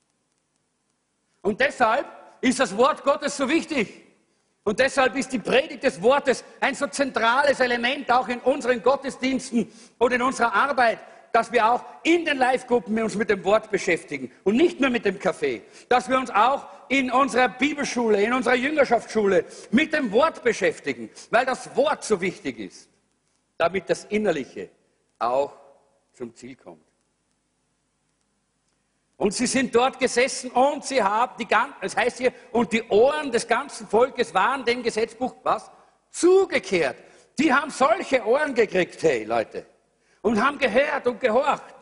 [1.41, 2.05] Und deshalb
[2.41, 4.01] ist das Wort Gottes so wichtig.
[4.63, 9.69] Und deshalb ist die Predigt des Wortes ein so zentrales Element auch in unseren Gottesdiensten
[9.97, 10.99] und in unserer Arbeit,
[11.33, 15.03] dass wir auch in den Live-Gruppen uns mit dem Wort beschäftigen und nicht nur mit
[15.03, 15.63] dem Kaffee.
[15.89, 21.45] Dass wir uns auch in unserer Bibelschule, in unserer Jüngerschaftsschule mit dem Wort beschäftigen, weil
[21.45, 22.87] das Wort so wichtig ist,
[23.57, 24.69] damit das Innerliche
[25.19, 25.62] auch
[26.13, 26.85] zum Ziel kommt.
[29.17, 32.83] Und sie sind dort gesessen und sie haben die ganzen, das heißt hier, und die
[32.89, 35.71] Ohren des ganzen Volkes waren dem Gesetzbuch was?
[36.09, 36.97] Zugekehrt.
[37.39, 39.65] Die haben solche Ohren gekriegt, hey Leute,
[40.21, 41.75] und haben gehört und gehorcht.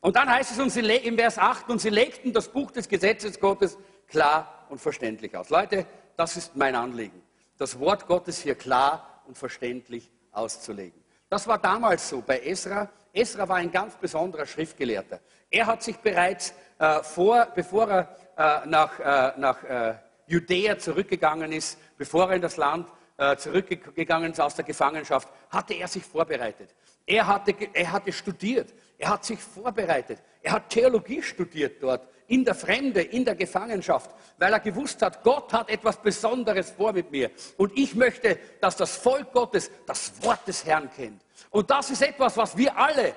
[0.00, 3.38] Und dann heißt es und im Vers 8, und sie legten das Buch des Gesetzes
[3.38, 3.76] Gottes
[4.08, 5.50] klar und verständlich aus.
[5.50, 5.86] Leute,
[6.16, 7.22] das ist mein Anliegen,
[7.58, 10.99] das Wort Gottes hier klar und verständlich auszulegen.
[11.30, 12.88] Das war damals so bei Esra.
[13.12, 15.20] Esra war ein ganz besonderer Schriftgelehrter.
[15.48, 19.94] Er hat sich bereits äh, vor, bevor er äh, nach, äh, nach äh,
[20.26, 25.74] Judäa zurückgegangen ist, bevor er in das Land äh, zurückgegangen ist aus der Gefangenschaft, hatte
[25.74, 26.74] er sich vorbereitet.
[27.06, 32.44] Er hatte, er hatte studiert, er hat sich vorbereitet, er hat Theologie studiert dort, in
[32.44, 37.10] der Fremde, in der Gefangenschaft, weil er gewusst hat, Gott hat etwas Besonderes vor mit
[37.10, 37.30] mir.
[37.56, 41.20] Und ich möchte, dass das Volk Gottes das Wort des Herrn kennt.
[41.50, 43.14] Und das ist etwas, was wir alle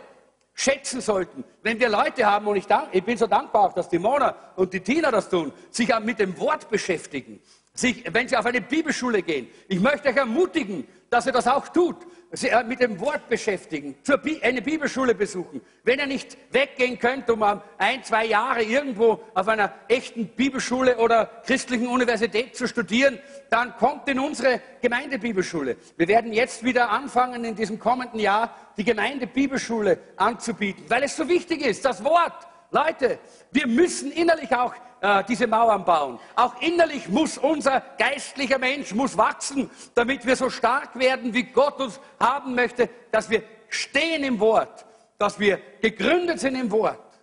[0.55, 3.89] schätzen sollten, wenn wir Leute haben, und ich, dank, ich bin so dankbar auch, dass
[3.89, 7.39] die Mona und die Tina das tun, sich mit dem Wort beschäftigen,
[7.73, 9.47] sich, wenn sie auf eine Bibelschule gehen.
[9.67, 11.97] Ich möchte euch ermutigen, dass ihr das auch tut,
[12.35, 13.95] Sie äh, mit dem Wort beschäftigen,
[14.41, 15.61] eine Bibelschule besuchen.
[15.83, 21.27] Wenn ihr nicht weggehen könnt, um ein, zwei Jahre irgendwo auf einer echten Bibelschule oder
[21.45, 23.19] christlichen Universität zu studieren,
[23.51, 25.77] dann kommt in unsere Gemeindebibelschule.
[25.95, 31.29] Wir werden jetzt wieder anfangen, in diesem kommenden Jahr die Gemeindebibelschule anzubieten, weil es so
[31.29, 32.47] wichtig ist, das Wort.
[32.71, 33.19] Leute,
[33.51, 36.17] wir müssen innerlich auch äh, diese Mauern bauen.
[36.33, 41.81] Auch innerlich muss unser geistlicher Mensch muss wachsen, damit wir so stark werden, wie Gott
[41.81, 44.85] uns haben möchte, dass wir stehen im Wort,
[45.17, 47.19] dass wir gegründet sind im Wort.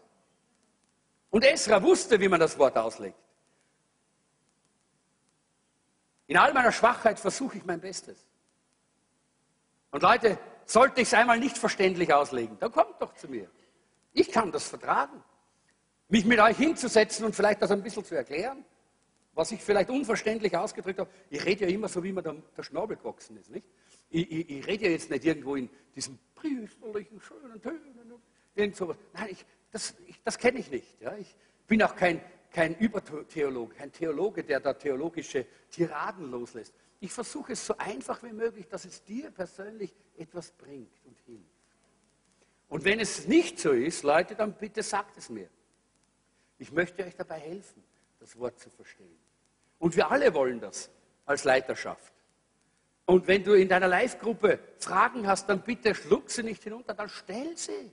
[1.30, 3.16] Und Esra wusste, wie man das Wort auslegt.
[6.26, 8.28] In all meiner Schwachheit versuche ich mein Bestes.
[9.90, 13.50] Und Leute, sollte ich es einmal nicht verständlich auslegen, dann kommt doch zu mir.
[14.12, 15.24] Ich kann das vertragen
[16.10, 18.64] mich mit euch hinzusetzen und vielleicht das ein bisschen zu erklären,
[19.32, 21.10] was ich vielleicht unverständlich ausgedrückt habe.
[21.30, 23.50] Ich rede ja immer so, wie mir der, der Schnabel gewachsen ist.
[23.50, 23.66] Nicht?
[24.10, 27.80] Ich, ich, ich, rede ja jetzt nicht irgendwo in diesen priesterlichen, schönen Tönen.
[28.56, 28.96] Irgend sowas.
[29.12, 29.94] Nein, ich, das,
[30.24, 31.00] das kenne ich nicht.
[31.00, 31.16] Ja?
[31.16, 31.36] Ich
[31.68, 32.20] bin auch kein,
[32.50, 36.74] kein Übertheologe, kein Theologe, der da theologische Tiraden loslässt.
[36.98, 41.44] Ich versuche es so einfach wie möglich, dass es dir persönlich etwas bringt und hilft.
[42.68, 45.48] Und wenn es nicht so ist, Leute, dann bitte sagt es mir.
[46.60, 47.82] Ich möchte euch dabei helfen,
[48.20, 49.18] das Wort zu verstehen.
[49.78, 50.90] Und wir alle wollen das
[51.24, 52.12] als Leiterschaft.
[53.06, 57.08] Und wenn du in deiner Live-Gruppe Fragen hast, dann bitte schluck sie nicht hinunter, dann
[57.08, 57.90] stell sie.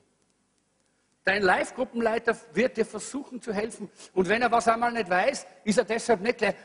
[1.23, 3.89] Dein Live-Gruppenleiter wird dir versuchen zu helfen.
[4.13, 6.55] Und wenn er was einmal nicht weiß, ist er deshalb nicht gleich,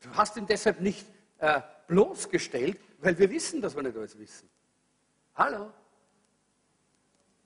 [0.00, 1.06] du hast ihn deshalb nicht
[1.38, 4.48] äh, bloßgestellt, weil wir wissen, dass wir nicht alles wissen.
[5.34, 5.70] Hallo?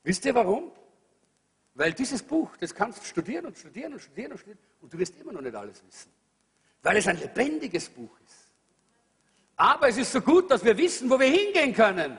[0.04, 0.70] Wisst ihr warum?
[1.74, 4.98] Weil dieses Buch, das kannst du studieren und studieren und studieren und studieren und du
[4.98, 6.10] wirst immer noch nicht alles wissen.
[6.82, 8.52] Weil es ein lebendiges Buch ist.
[9.56, 12.18] Aber es ist so gut, dass wir wissen, wo wir hingehen können,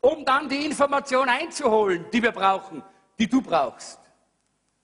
[0.00, 2.82] um dann die Information einzuholen, die wir brauchen,
[3.18, 3.98] die du brauchst.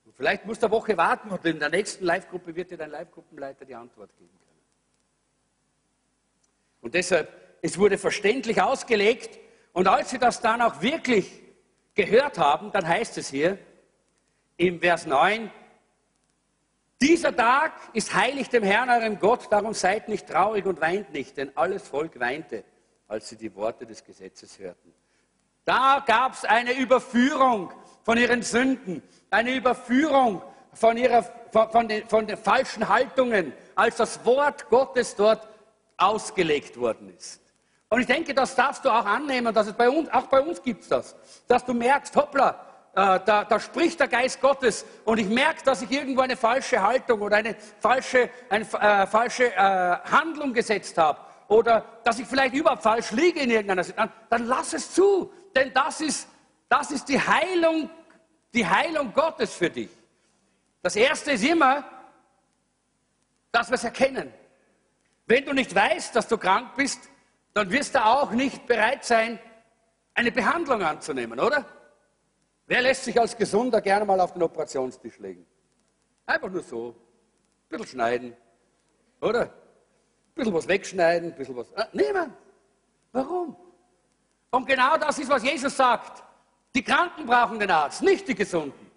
[0.05, 2.91] Und vielleicht musst du eine Woche warten und in der nächsten Live-Gruppe wird dir dein
[2.91, 4.61] Live-Gruppenleiter die Antwort geben können.
[6.83, 7.33] Und deshalb,
[7.63, 9.39] es wurde verständlich ausgelegt
[9.73, 11.43] und als sie das dann auch wirklich
[11.95, 13.59] gehört haben, dann heißt es hier,
[14.57, 15.51] im Vers 9,
[17.01, 21.37] dieser Tag ist heilig dem Herrn, eurem Gott, darum seid nicht traurig und weint nicht,
[21.37, 22.65] denn alles Volk weinte,
[23.07, 24.95] als sie die Worte des Gesetzes hörten.
[25.67, 27.71] Da gab es eine Überführung
[28.03, 30.41] von ihren Sünden, eine Überführung
[30.73, 35.47] von, ihrer, von, von, den, von den falschen Haltungen, als das Wort Gottes dort
[35.99, 37.43] ausgelegt worden ist.
[37.89, 40.63] Und ich denke, das darfst du auch annehmen, dass es bei uns, auch bei uns
[40.63, 41.17] gibt es das.
[41.47, 42.65] Dass du merkst, hoppla,
[42.97, 47.21] da, da, spricht der Geist Gottes und ich merke, dass ich irgendwo eine falsche Haltung
[47.21, 52.83] oder eine falsche, eine, äh, falsche äh, Handlung gesetzt habe oder dass ich vielleicht überhaupt
[52.83, 56.27] falsch liege in irgendeiner Situation, dann lass es zu, denn das ist,
[56.71, 57.91] das ist die Heilung,
[58.55, 59.91] die Heilung Gottes für dich.
[60.81, 61.85] Das erste ist immer,
[63.53, 64.33] dass wir es erkennen.
[65.27, 67.11] Wenn du nicht weißt, dass du krank bist,
[67.53, 69.39] dann wirst du auch nicht bereit sein,
[70.15, 71.76] eine Behandlung anzunehmen, oder?
[72.67, 75.47] Wer lässt sich als Gesunder gerne mal auf den Operationstisch legen?
[76.27, 76.89] Einfach nur so.
[76.89, 78.37] Ein bisschen schneiden,
[79.21, 79.43] oder?
[79.43, 79.51] Ein
[80.35, 81.71] bisschen was wegschneiden, ein bisschen was.
[81.73, 82.35] Äh, niemand.
[83.13, 83.57] Warum?
[84.51, 86.23] Und genau das ist, was Jesus sagt.
[86.75, 88.91] Die Kranken brauchen den Arzt, nicht die Gesunden.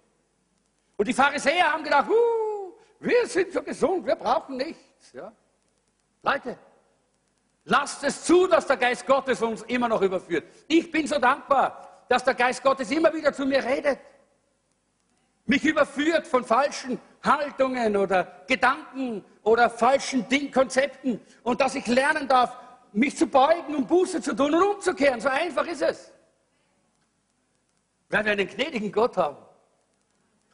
[0.96, 5.12] Und die Pharisäer haben gedacht, uh, wir sind so gesund, wir brauchen nichts.
[5.12, 5.32] Ja?
[6.22, 6.58] Leute,
[7.64, 10.44] Lasst es zu, dass der Geist Gottes uns immer noch überführt.
[10.66, 14.00] Ich bin so dankbar, dass der Geist Gottes immer wieder zu mir redet.
[15.46, 22.26] Mich überführt von falschen Haltungen oder Gedanken oder falschen Ding Konzepten und dass ich lernen
[22.26, 22.56] darf,
[22.92, 25.20] mich zu beugen und Buße zu tun und umzukehren.
[25.20, 26.12] So einfach ist es.
[28.08, 29.36] Weil wir einen gnädigen Gott haben.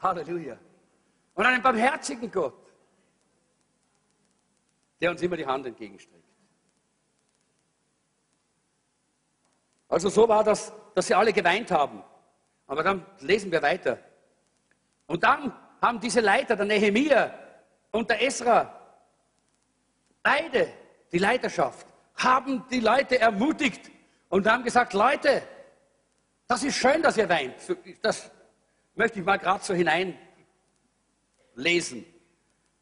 [0.02, 0.58] Halleluja.
[1.32, 2.70] Und einen barmherzigen Gott,
[5.00, 6.22] der uns immer die Hand entgegenstreckt.
[9.88, 12.02] Also so war das, dass sie alle geweint haben.
[12.66, 13.98] Aber dann lesen wir weiter.
[15.06, 17.32] Und dann haben diese Leiter, der Nehemia
[17.92, 18.72] und der Esra,
[20.22, 20.72] beide,
[21.12, 23.90] die Leiterschaft, haben die Leute ermutigt
[24.28, 25.42] und haben gesagt, Leute,
[26.48, 27.54] das ist schön, dass ihr weint.
[28.02, 28.30] Das
[28.94, 30.18] möchte ich mal gerade so hineinlesen.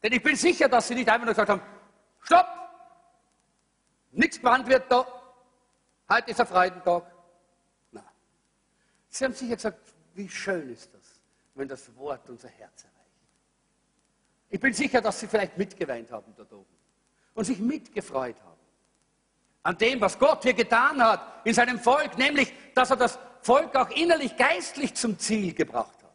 [0.01, 1.61] Denn ich bin sicher, dass sie nicht einfach nur gesagt haben,
[2.21, 2.47] stopp,
[4.11, 5.05] nichts gewandt wird da,
[6.07, 7.03] Heute ist ein Freudentag.
[7.91, 8.03] Nein.
[9.09, 9.79] Sie haben sicher gesagt,
[10.13, 11.19] wie schön ist das,
[11.55, 12.95] wenn das Wort unser Herz erreicht.
[14.49, 16.75] Ich bin sicher, dass Sie vielleicht mitgeweint haben dort oben
[17.33, 18.55] und sich mitgefreut haben.
[19.63, 23.75] An dem, was Gott hier getan hat in seinem Volk, nämlich, dass er das Volk
[23.75, 26.13] auch innerlich geistlich zum Ziel gebracht hat.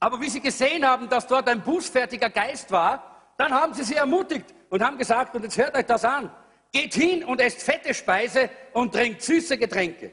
[0.00, 3.94] Aber wie sie gesehen haben, dass dort ein bußfertiger Geist war, dann haben sie sie
[3.94, 6.30] ermutigt und haben gesagt, und jetzt hört euch das an,
[6.76, 10.12] Geht hin und esst fette Speise und trinkt süße Getränke.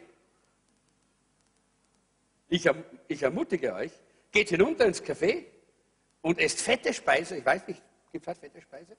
[2.47, 3.91] Ich, erm-, ich ermutige euch,
[4.31, 5.43] geht hinunter ins Café
[6.21, 7.35] und esst fette Speise.
[7.35, 7.81] Ich weiß nicht,
[8.13, 8.95] gibt es halt fette Speise?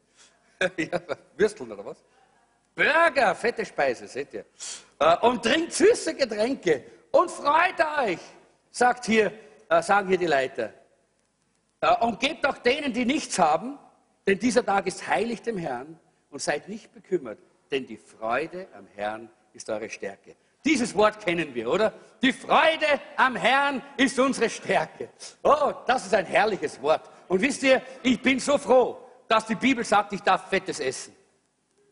[0.76, 1.00] ja,
[1.38, 2.04] Würsteln oder was?
[2.74, 4.44] Burger, fette Speise, seht ihr.
[4.98, 8.20] Äh, und trinkt süße Getränke und freut euch,
[8.70, 9.32] sagt hier,
[9.70, 10.70] äh, sagen hier die Leiter.
[11.80, 13.78] Äh, und gebt auch denen, die nichts haben,
[14.26, 15.98] denn dieser Tag ist heilig dem Herrn
[16.28, 17.38] und seid nicht bekümmert,
[17.70, 20.36] denn die Freude am Herrn ist eure Stärke.
[20.64, 21.92] Dieses Wort kennen wir, oder?
[22.22, 25.10] Die Freude am Herrn ist unsere Stärke.
[25.42, 27.10] Oh, das ist ein herrliches Wort.
[27.28, 28.98] Und wisst ihr, ich bin so froh,
[29.28, 31.14] dass die Bibel sagt, ich darf Fettes essen.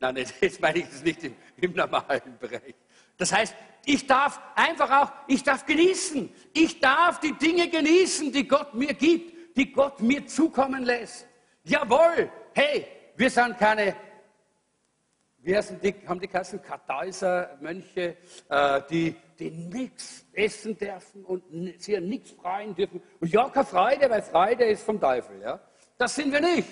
[0.00, 2.74] Nein, jetzt meine ich das nicht im, im normalen Bereich.
[3.18, 3.54] Das heißt,
[3.84, 6.32] ich darf einfach auch, ich darf genießen.
[6.54, 11.26] Ich darf die Dinge genießen, die Gott mir gibt, die Gott mir zukommen lässt.
[11.64, 13.94] Jawohl, hey, wir sind keine
[15.42, 18.16] wir die, haben die Kassen Kartäuser, Mönche,
[18.48, 21.42] äh, die, die nichts essen dürfen und
[21.78, 23.02] sie nichts freien dürfen.
[23.20, 25.40] Und ja, keine Freude, weil Freude ist vom Teufel.
[25.42, 25.58] Ja?
[25.98, 26.68] Das sind wir nicht.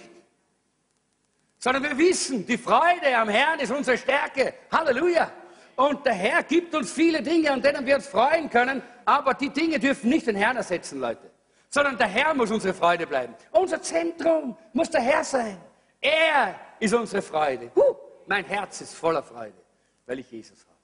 [1.58, 4.54] Sondern wir wissen, die Freude am Herrn ist unsere Stärke.
[4.70, 5.30] Halleluja.
[5.76, 9.50] Und der Herr gibt uns viele Dinge, an denen wir uns freuen können, aber die
[9.50, 11.30] Dinge dürfen nicht den Herrn ersetzen, Leute.
[11.68, 13.34] Sondern der Herr muss unsere Freude bleiben.
[13.50, 15.56] Unser Zentrum muss der Herr sein.
[16.00, 17.70] Er ist unsere Freude.
[17.74, 17.89] Huh.
[18.26, 19.60] Mein Herz ist voller Freude,
[20.06, 20.76] weil ich Jesus habe.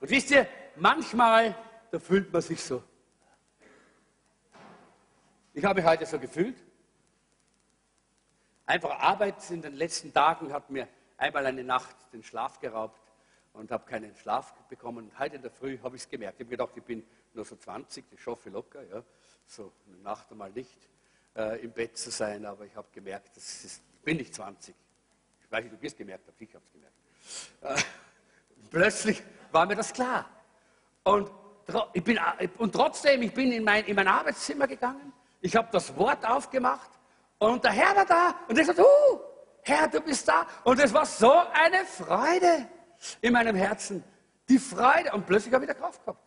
[0.00, 0.46] Und wisst ihr,
[0.76, 1.54] manchmal,
[1.90, 2.82] da fühlt man sich so.
[5.52, 6.56] Ich habe mich heute so gefühlt.
[8.66, 13.00] Einfach Arbeit in den letzten Tagen hat mir einmal eine Nacht den Schlaf geraubt
[13.52, 15.10] und habe keinen Schlaf bekommen.
[15.10, 16.40] Und heute in der Früh habe ich es gemerkt.
[16.40, 17.04] Ich habe gedacht, ich bin
[17.34, 19.02] nur so 20, ich schaffe locker, ja,
[19.46, 20.78] so eine Nacht einmal nicht
[21.36, 24.74] äh, im Bett zu sein, aber ich habe gemerkt, das ist, ich bin nicht 20.
[25.50, 27.80] Ich weiß ob ihr es gemerkt habt, ich habe es gemerkt.
[27.80, 27.82] Äh,
[28.70, 29.20] plötzlich
[29.50, 30.26] war mir das klar.
[31.02, 31.28] Und,
[31.92, 32.20] ich bin,
[32.58, 36.90] und trotzdem, ich bin in mein, in mein Arbeitszimmer gegangen, ich habe das Wort aufgemacht
[37.38, 39.20] und der Herr war da und ich sagte, uh,
[39.62, 40.46] Herr, du bist da.
[40.62, 42.68] Und es war so eine Freude
[43.20, 44.04] in meinem Herzen.
[44.48, 45.12] Die Freude.
[45.12, 46.22] Und plötzlich habe ich wieder Kraft gehabt.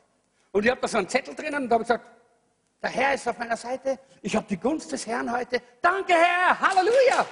[0.51, 2.05] Und ich habe da so einen Zettel drinnen und habe gesagt,
[2.81, 3.97] der Herr ist auf meiner Seite.
[4.21, 5.61] Ich habe die Gunst des Herrn heute.
[5.81, 6.59] Danke, Herr.
[6.59, 7.25] Halleluja.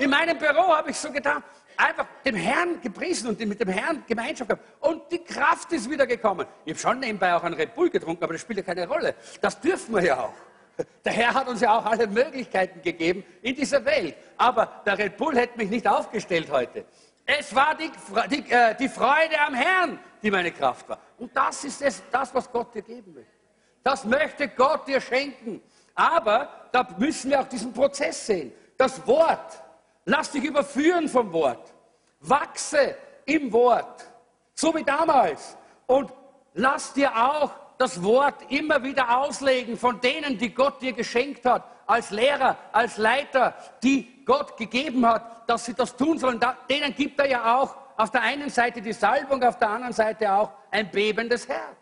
[0.00, 1.42] In meinem Büro habe ich so getan.
[1.76, 4.64] einfach dem Herrn gepriesen und mit dem Herrn Gemeinschaft gehabt.
[4.80, 6.46] Und die Kraft ist wieder gekommen.
[6.64, 9.14] Ich habe schon nebenbei auch einen Red Bull getrunken, aber das spielt ja keine Rolle.
[9.42, 10.32] Das dürfen wir ja auch.
[11.04, 14.16] Der Herr hat uns ja auch alle Möglichkeiten gegeben in dieser Welt.
[14.38, 16.86] Aber der Red Bull hätte mich nicht aufgestellt heute.
[17.26, 17.90] Es war die,
[18.30, 20.98] die, äh, die Freude am Herrn, die meine Kraft war.
[21.18, 23.30] Und das ist es, das, was Gott dir geben möchte.
[23.82, 25.60] Das möchte Gott dir schenken.
[25.94, 28.52] Aber da müssen wir auch diesen Prozess sehen.
[28.78, 29.62] Das Wort,
[30.04, 31.72] lass dich überführen vom Wort.
[32.20, 34.06] Wachse im Wort,
[34.54, 35.56] so wie damals.
[35.86, 36.12] Und
[36.54, 41.64] lass dir auch das Wort immer wieder auslegen von denen, die Gott dir geschenkt hat,
[41.86, 46.38] als Lehrer, als Leiter, die Gott gegeben hat, dass sie das tun sollen.
[46.68, 50.32] denen gibt er ja auch auf der einen Seite die Salbung, auf der anderen Seite
[50.32, 51.76] auch ein bebendes Herz.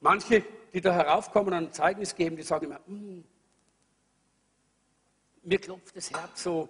[0.00, 3.24] Manche, die da heraufkommen und ein Zeugnis geben, die sagen immer, mm,
[5.42, 6.68] mir klopft das Herz so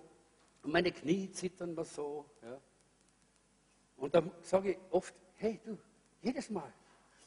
[0.62, 2.24] und meine Knie zittern mir so.
[2.42, 2.60] Ja.
[3.96, 5.78] Und dann sage ich oft, hey du,
[6.22, 6.72] jedes Mal,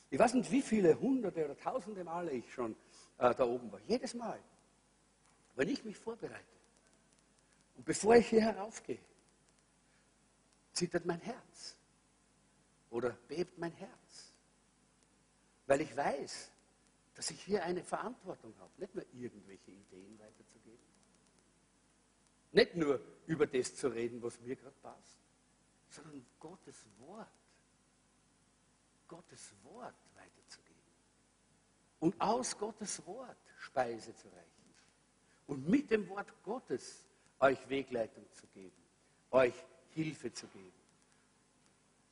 [0.10, 2.76] ich weiß nicht, wie viele hunderte oder tausende Male ich schon
[3.18, 4.40] äh, da oben war, jedes Mal,
[5.56, 6.44] wenn ich mich vorbereite
[7.76, 9.00] und bevor ich hier heraufgehe,
[10.72, 11.78] zittert mein Herz
[12.90, 14.34] oder bebt mein Herz,
[15.68, 16.53] weil ich weiß,
[17.16, 20.80] dass ich hier eine Verantwortung habe, nicht nur irgendwelche Ideen weiterzugeben,
[22.52, 25.18] nicht nur über das zu reden, was mir gerade passt,
[25.90, 27.28] sondern Gottes Wort,
[29.08, 30.80] Gottes Wort weiterzugeben.
[32.00, 34.76] Und aus Gottes Wort Speise zu reichen.
[35.48, 37.06] Und mit dem Wort Gottes
[37.40, 38.84] euch Wegleitung zu geben,
[39.32, 39.54] euch
[39.90, 40.74] Hilfe zu geben.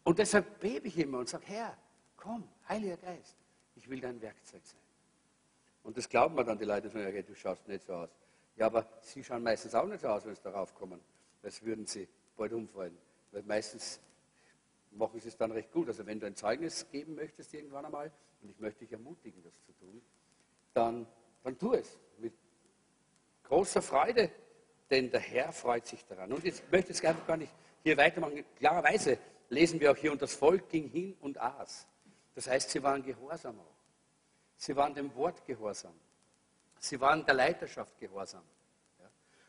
[0.04, 1.78] Und deshalb bebe ich immer und sage, Herr,
[2.18, 3.38] komm, Heiliger Geist,
[3.76, 4.82] ich will dein Werkzeug sein.
[5.84, 8.10] Und das glauben mir dann die Leute, sagen, ja, du schaust nicht so aus.
[8.56, 11.00] Ja, aber sie schauen meistens auch nicht so aus, wenn sie darauf kommen.
[11.42, 12.08] Das würden sie
[12.38, 12.98] bald umfallen.
[13.32, 14.00] Weil meistens
[14.92, 15.88] machen sie es dann recht gut.
[15.88, 18.12] Also wenn du ein Zeugnis geben möchtest irgendwann einmal,
[18.42, 20.02] und ich möchte dich ermutigen, das zu tun,
[20.74, 21.08] dann,
[21.44, 22.34] dann tu es mit
[23.44, 24.32] großer Freude,
[24.90, 26.32] denn der Herr freut sich daran.
[26.34, 27.52] Und jetzt möchte ich es einfach gar nicht
[27.84, 28.44] hier weitermachen.
[28.58, 29.18] Klarerweise
[29.50, 31.88] lesen wir auch hier, und das Volk ging hin und aß.
[32.36, 33.81] Das heißt, sie waren gehorsam auch.
[34.62, 35.96] Sie waren dem Wort gehorsam.
[36.78, 38.44] Sie waren der Leiterschaft gehorsam.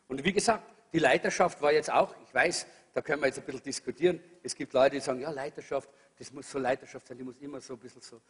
[0.08, 3.44] Und wie gesagt, die Leiterschaft war jetzt auch, ich weiß, da können wir jetzt ein
[3.44, 4.20] bisschen diskutieren.
[4.42, 7.60] Es gibt Leute, die sagen, ja, Leiterschaft, das muss so Leiterschaft sein, die muss immer
[7.60, 8.22] so ein bisschen so,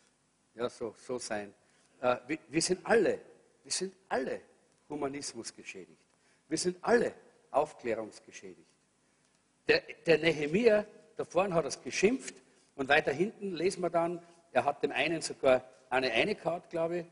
[0.56, 1.54] ja, so, so sein.
[2.00, 2.16] Äh,
[2.48, 3.20] wir, sind alle,
[3.62, 4.40] wir sind alle
[4.88, 6.02] Humanismus geschädigt.
[6.48, 7.14] Wir sind alle
[7.52, 8.66] aufklärungsgeschädigt.
[9.68, 10.84] Der, der Nehemiah,
[11.16, 12.34] da vorne hat er es geschimpft
[12.74, 14.20] und weiter hinten lesen wir dann,
[14.50, 15.62] er hat dem einen sogar
[15.92, 17.06] eine Karte, glaube ich,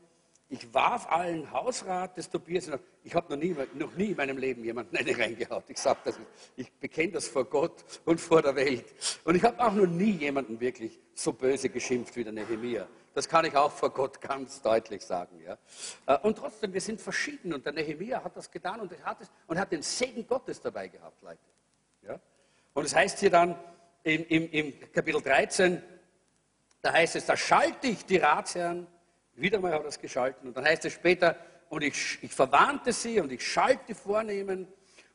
[0.49, 2.69] ich warf allen Hausrat des Tobias
[3.03, 5.63] ich habe noch nie, noch nie in meinem Leben jemanden eine reingehaut.
[5.69, 6.19] Ich sage das,
[6.55, 8.85] ich bekenne das vor Gott und vor der Welt.
[9.23, 12.87] Und ich habe auch noch nie jemanden wirklich so böse geschimpft wie der Nehemiah.
[13.13, 15.41] Das kann ich auch vor Gott ganz deutlich sagen.
[15.41, 15.57] Ja.
[16.05, 19.31] Äh, und trotzdem, wir sind verschieden und der Nehemiah hat das getan und hat, es,
[19.47, 21.39] und hat den Segen Gottes dabei gehabt, Leute.
[22.07, 22.19] Ja.
[22.73, 23.57] Und es heißt hier dann
[24.03, 25.81] im, im, im Kapitel 13,
[26.81, 28.87] da heißt es, da schalte ich die Ratsherren
[29.35, 30.47] wieder mal hat er es geschalten.
[30.47, 31.35] Und dann heißt es später,
[31.69, 34.67] und ich, ich verwarnte sie und ich schalte die Vornehmen.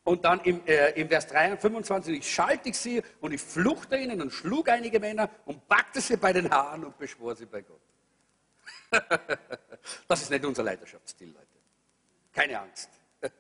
[0.05, 3.97] Und dann im, äh, im Vers 3, 25, ich schalte ich sie und ich fluchte
[3.97, 7.63] ihnen und schlug einige Männer und packte sie bei den Haaren und beschwor sie bei
[7.63, 7.81] Gott.
[10.09, 11.47] das ist nicht unser Leiterschaftsstil, Leute.
[12.33, 12.91] Keine Angst.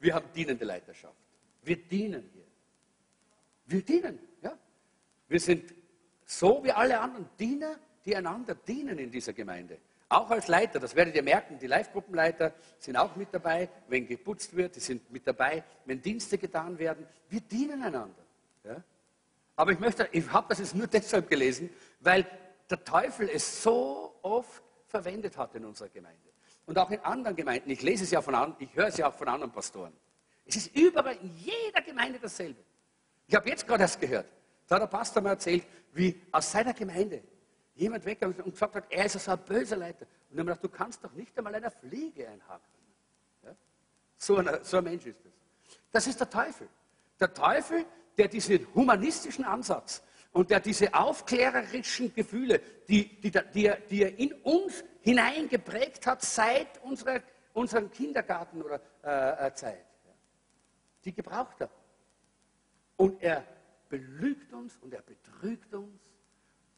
[0.00, 1.14] Wir haben dienende Leiterschaft.
[1.62, 2.44] Wir dienen hier.
[3.66, 4.56] Wir dienen, ja.
[5.28, 5.74] Wir sind
[6.24, 9.78] so wie alle anderen Diener, die einander dienen in dieser Gemeinde.
[10.08, 14.54] Auch als Leiter, das werdet ihr merken, die Live-Gruppenleiter sind auch mit dabei, wenn geputzt
[14.54, 17.06] wird, die sind mit dabei, wenn Dienste getan werden.
[17.28, 18.22] Wir dienen einander.
[18.64, 18.82] Ja?
[19.56, 21.70] Aber ich möchte, ich habe das jetzt nur deshalb gelesen,
[22.00, 22.26] weil
[22.70, 26.20] der Teufel es so oft verwendet hat in unserer Gemeinde.
[26.66, 27.70] Und auch in anderen Gemeinden.
[27.70, 29.92] Ich lese es ja von anderen, ich höre es ja auch von anderen Pastoren.
[30.46, 32.62] Es ist überall in jeder Gemeinde dasselbe.
[33.26, 34.26] Ich habe jetzt gerade erst gehört,
[34.66, 37.22] da hat der Pastor mir erzählt, wie aus seiner Gemeinde
[37.74, 40.06] jemand weggegangen und gesagt hat, er ist so ein böser Leiter.
[40.30, 42.64] Und ich habe gedacht, du kannst doch nicht einmal einer Fliege einhaken.
[43.42, 43.54] Ja?
[44.16, 45.32] So, ein, so ein Mensch ist das.
[45.90, 46.68] Das ist der Teufel.
[47.20, 47.84] Der Teufel,
[48.16, 50.02] der diesen humanistischen Ansatz
[50.32, 56.22] und der diese aufklärerischen Gefühle, die, die, die, er, die er in uns hineingeprägt hat
[56.22, 57.20] seit unserer,
[57.52, 59.84] unserem Kindergarten oder äh, äh Zeit,
[61.04, 61.70] die gebraucht er.
[62.96, 63.44] Und er
[63.94, 66.00] belügt uns und er betrügt uns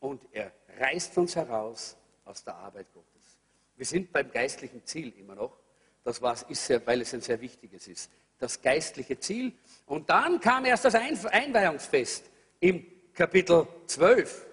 [0.00, 1.96] und er reißt uns heraus
[2.26, 3.38] aus der Arbeit Gottes.
[3.74, 5.58] Wir sind beim geistlichen Ziel immer noch.
[6.04, 8.10] Das war, ist sehr, weil es ein sehr wichtiges ist.
[8.38, 9.54] Das geistliche Ziel.
[9.86, 14.46] Und dann kam erst das Einweihungsfest im Kapitel 12.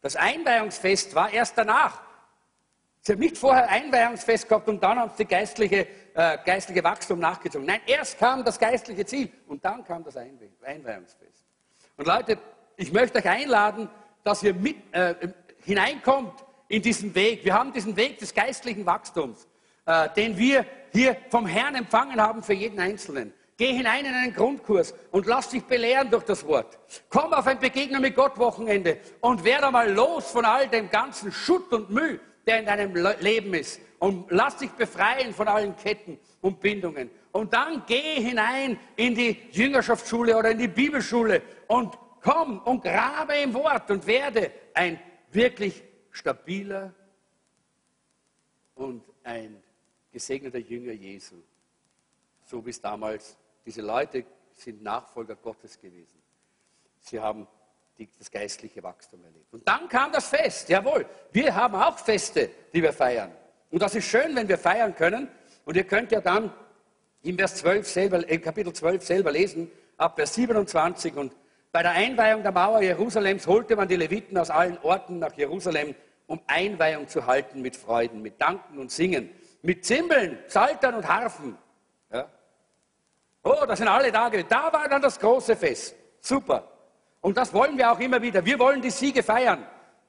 [0.00, 2.02] Das Einweihungsfest war erst danach.
[3.02, 7.66] Sie haben nicht vorher Einweihungsfest gehabt und dann haben sie geistliche, äh, geistliche Wachstum nachgezogen.
[7.66, 11.47] Nein, erst kam das geistliche Ziel und dann kam das Einweihungsfest.
[11.98, 12.38] Und Leute,
[12.76, 13.88] ich möchte euch einladen,
[14.22, 15.16] dass ihr mit, äh,
[15.64, 16.32] hineinkommt
[16.68, 17.44] in diesen Weg.
[17.44, 19.48] Wir haben diesen Weg des geistlichen Wachstums,
[19.84, 23.34] äh, den wir hier vom Herrn empfangen haben für jeden Einzelnen.
[23.56, 26.78] Geh hinein in einen Grundkurs und lass dich belehren durch das Wort.
[27.08, 31.32] Komm auf ein Begegnung mit Gott Wochenende und werde mal los von all dem ganzen
[31.32, 33.80] Schutt und Müll, der in deinem Leben ist.
[33.98, 37.10] Und lass dich befreien von allen Ketten und Bindungen.
[37.32, 43.36] Und dann geh hinein in die Jüngerschaftsschule oder in die Bibelschule und komm und grabe
[43.36, 46.94] im Wort und werde ein wirklich stabiler
[48.74, 49.62] und ein
[50.10, 51.36] gesegneter Jünger Jesu.
[52.44, 56.18] So wie es damals, diese Leute sind Nachfolger Gottes gewesen.
[57.00, 57.46] Sie haben
[57.98, 59.52] die, das geistliche Wachstum erlebt.
[59.52, 60.68] Und dann kam das Fest.
[60.68, 63.32] Jawohl, wir haben auch Feste, die wir feiern.
[63.70, 65.28] Und das ist schön, wenn wir feiern können.
[65.68, 66.50] Und ihr könnt ja dann
[67.20, 71.14] im Vers 12 selber, im Kapitel 12 selber lesen, ab Vers 27.
[71.14, 71.36] Und
[71.72, 75.94] bei der Einweihung der Mauer Jerusalems holte man die Leviten aus allen Orten nach Jerusalem,
[76.26, 79.28] um Einweihung zu halten mit Freuden, mit Danken und Singen,
[79.60, 81.58] mit Zimbeln, Psaltern und Harfen.
[82.10, 82.30] Ja?
[83.42, 84.48] Oh, da sind alle da gewesen.
[84.48, 85.94] Da war dann das große Fest.
[86.20, 86.66] Super.
[87.20, 88.42] Und das wollen wir auch immer wieder.
[88.42, 89.66] Wir wollen die Siege feiern.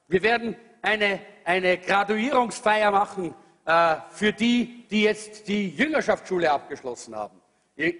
[0.08, 3.36] Wir werden eine, eine Graduierungsfeier machen
[3.66, 7.40] äh, für die, die jetzt die Jüngerschaftsschule abgeschlossen haben.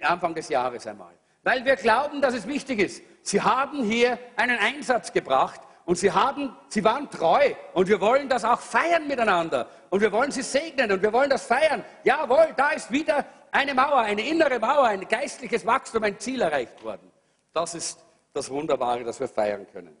[0.02, 1.14] Anfang des Jahres einmal.
[1.42, 3.02] Weil wir glauben, dass es wichtig ist.
[3.22, 8.28] Sie haben hier einen Einsatz gebracht und sie, haben, sie waren treu und wir wollen
[8.28, 11.84] das auch feiern miteinander und wir wollen sie segnen und wir wollen das feiern.
[12.04, 16.82] Jawohl, da ist wieder eine Mauer, eine innere Mauer, ein geistliches Wachstum, ein Ziel erreicht
[16.84, 17.10] worden.
[17.52, 17.98] Das ist
[18.32, 19.96] das Wunderbare, das wir feiern können.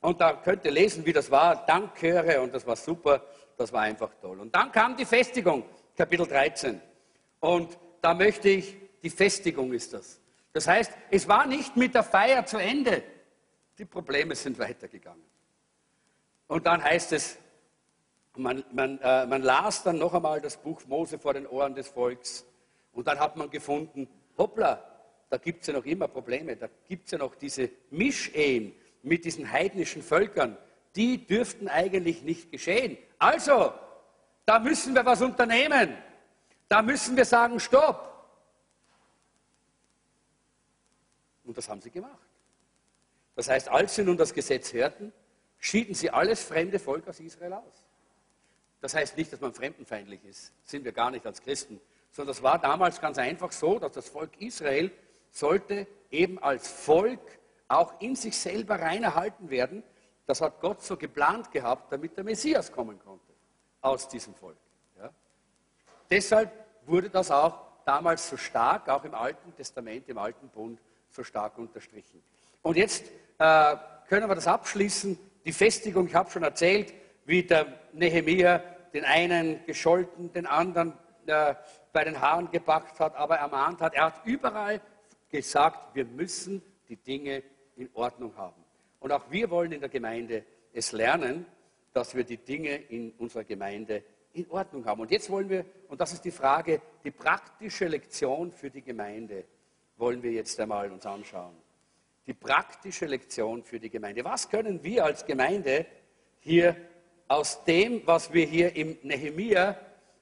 [0.00, 1.66] Und da könnt ihr lesen, wie das war.
[1.66, 3.22] Dankchöre und das war super,
[3.60, 4.40] das war einfach toll.
[4.40, 6.80] Und dann kam die Festigung, Kapitel 13.
[7.40, 10.18] Und da möchte ich, die Festigung ist das.
[10.54, 13.02] Das heißt, es war nicht mit der Feier zu Ende.
[13.76, 15.22] Die Probleme sind weitergegangen.
[16.46, 17.36] Und dann heißt es,
[18.34, 21.88] man, man, äh, man las dann noch einmal das Buch Mose vor den Ohren des
[21.88, 22.46] Volks.
[22.94, 24.08] Und dann hat man gefunden,
[24.38, 24.82] hoppla,
[25.28, 29.26] da gibt es ja noch immer Probleme, da gibt es ja noch diese Mischehen mit
[29.26, 30.56] diesen heidnischen Völkern,
[30.96, 32.98] die dürften eigentlich nicht geschehen.
[33.18, 33.72] Also,
[34.44, 35.96] da müssen wir was unternehmen.
[36.68, 38.10] Da müssen wir sagen, stopp.
[41.44, 42.28] Und das haben sie gemacht.
[43.34, 45.12] Das heißt, als sie nun das Gesetz hörten,
[45.58, 47.84] schieden sie alles fremde Volk aus Israel aus.
[48.80, 51.80] Das heißt nicht, dass man fremdenfeindlich ist, sind wir gar nicht als Christen,
[52.10, 54.90] sondern das war damals ganz einfach so, dass das Volk Israel
[55.30, 57.20] sollte eben als Volk
[57.68, 59.82] auch in sich selber rein erhalten werden.
[60.30, 63.32] Das hat Gott so geplant gehabt, damit der Messias kommen konnte
[63.80, 64.56] aus diesem Volk.
[64.96, 65.10] Ja.
[66.08, 66.52] Deshalb
[66.86, 70.78] wurde das auch damals so stark, auch im Alten Testament, im Alten Bund,
[71.08, 72.22] so stark unterstrichen.
[72.62, 73.06] Und jetzt
[73.38, 73.76] äh,
[74.08, 75.18] können wir das abschließen.
[75.44, 78.58] Die Festigung, ich habe schon erzählt, wie der Nehemia
[78.94, 80.92] den einen gescholten, den anderen
[81.26, 81.56] äh,
[81.92, 83.94] bei den Haaren gepackt hat, aber ermahnt hat.
[83.94, 84.80] Er hat überall
[85.28, 87.42] gesagt, wir müssen die Dinge
[87.74, 88.59] in Ordnung haben.
[89.00, 91.46] Und auch wir wollen in der Gemeinde es lernen,
[91.92, 95.00] dass wir die Dinge in unserer Gemeinde in Ordnung haben.
[95.00, 99.44] Und jetzt wollen wir, und das ist die Frage, die praktische Lektion für die Gemeinde
[99.96, 101.56] wollen wir jetzt einmal uns anschauen.
[102.26, 104.24] Die praktische Lektion für die Gemeinde.
[104.24, 105.86] Was können wir als Gemeinde
[106.38, 106.76] hier
[107.26, 109.76] aus dem, was wir hier im Nehemia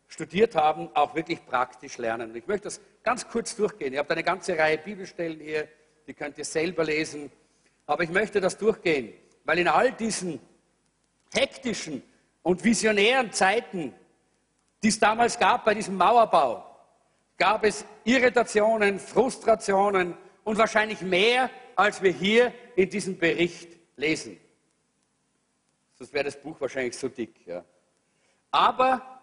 [0.08, 2.30] studiert haben, auch wirklich praktisch lernen.
[2.30, 3.92] Und ich möchte das ganz kurz durchgehen.
[3.92, 5.68] Ihr habt eine ganze Reihe Bibelstellen hier,
[6.06, 7.30] die könnt ihr selber lesen.
[7.88, 9.14] Aber ich möchte das durchgehen,
[9.44, 10.38] weil in all diesen
[11.32, 12.02] hektischen
[12.42, 13.94] und visionären Zeiten,
[14.82, 16.64] die es damals gab bei diesem Mauerbau,
[17.38, 20.14] gab es Irritationen, Frustrationen
[20.44, 24.38] und wahrscheinlich mehr, als wir hier in diesem Bericht lesen.
[25.94, 27.46] Sonst wäre das Buch wahrscheinlich so dick.
[27.46, 27.64] Ja.
[28.50, 29.20] Aber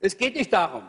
[0.00, 0.82] es geht nicht darum.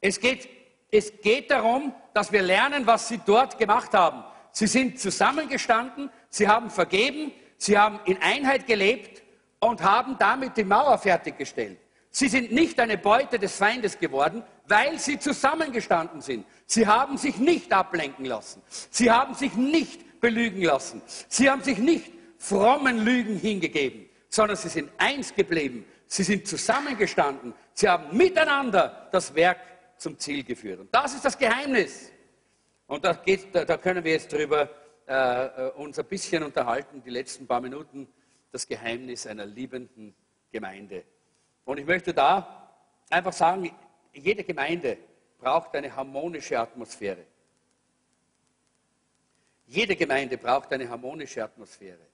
[0.00, 0.48] Es geht,
[0.90, 4.24] es geht darum, dass wir lernen, was sie dort gemacht haben.
[4.52, 9.22] Sie sind zusammengestanden, sie haben vergeben, sie haben in Einheit gelebt
[9.58, 11.78] und haben damit die Mauer fertiggestellt.
[12.12, 16.44] Sie sind nicht eine Beute des Feindes geworden, weil sie zusammengestanden sind.
[16.66, 18.62] Sie haben sich nicht ablenken lassen.
[18.90, 21.02] Sie haben sich nicht belügen lassen.
[21.28, 25.84] Sie haben sich nicht frommen Lügen hingegeben, sondern sie sind eins geblieben.
[26.06, 27.54] Sie sind zusammengestanden.
[27.74, 29.58] Sie haben miteinander das Werk
[29.96, 30.80] zum Ziel geführt.
[30.80, 32.10] Und das ist das Geheimnis.
[32.88, 34.68] Und da, geht, da, da können wir jetzt drüber
[35.10, 38.06] äh, äh, uns ein bisschen unterhalten, die letzten paar Minuten,
[38.52, 40.14] das Geheimnis einer liebenden
[40.52, 41.02] Gemeinde.
[41.64, 42.70] Und ich möchte da
[43.10, 43.72] einfach sagen,
[44.12, 44.98] jede Gemeinde
[45.36, 47.24] braucht eine harmonische Atmosphäre.
[49.66, 52.06] Jede Gemeinde braucht eine harmonische Atmosphäre.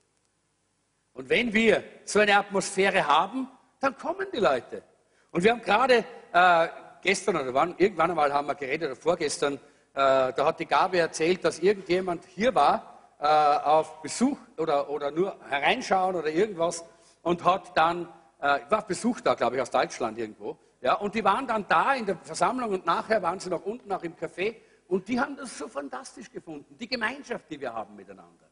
[1.12, 3.46] Und wenn wir so eine Atmosphäre haben,
[3.78, 4.82] dann kommen die Leute.
[5.32, 6.68] Und wir haben gerade äh,
[7.02, 9.60] gestern oder wann, irgendwann einmal haben wir geredet, oder vorgestern,
[9.96, 15.36] da hat die Gabe erzählt, dass irgendjemand hier war äh, auf Besuch oder, oder nur
[15.48, 16.84] hereinschauen oder irgendwas
[17.22, 18.06] und hat dann,
[18.40, 20.58] äh, war auf Besuch da, glaube ich, aus Deutschland irgendwo.
[20.82, 23.90] Ja, und die waren dann da in der Versammlung und nachher waren sie noch unten
[23.90, 24.56] auch im Café
[24.88, 28.50] und die haben das so fantastisch gefunden, die Gemeinschaft, die wir haben miteinander.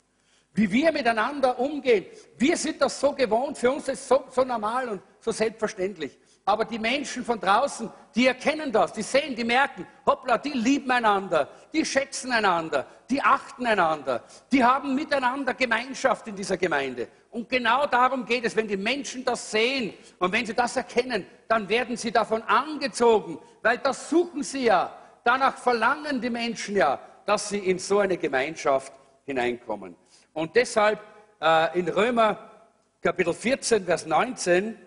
[0.55, 2.07] Wie wir miteinander umgehen.
[2.39, 6.19] Wir sind das so gewohnt, für uns ist es so, so normal und so selbstverständlich.
[6.47, 10.91] Aber die Menschen von draußen, die erkennen das, die sehen, die merken, hoppla, die lieben
[10.91, 14.23] einander, die schätzen einander, die achten einander,
[14.53, 17.09] die haben miteinander Gemeinschaft in dieser Gemeinde.
[17.31, 21.27] Und genau darum geht es, wenn die Menschen das sehen und wenn sie das erkennen,
[21.49, 24.93] dann werden sie davon angezogen, weil das suchen sie ja.
[25.25, 28.93] Danach verlangen die Menschen ja, dass sie in so eine Gemeinschaft
[29.25, 29.97] hineinkommen.
[30.35, 31.01] Und deshalb
[31.41, 32.51] äh, in Römer
[33.01, 34.79] Kapitel 14, Vers 19,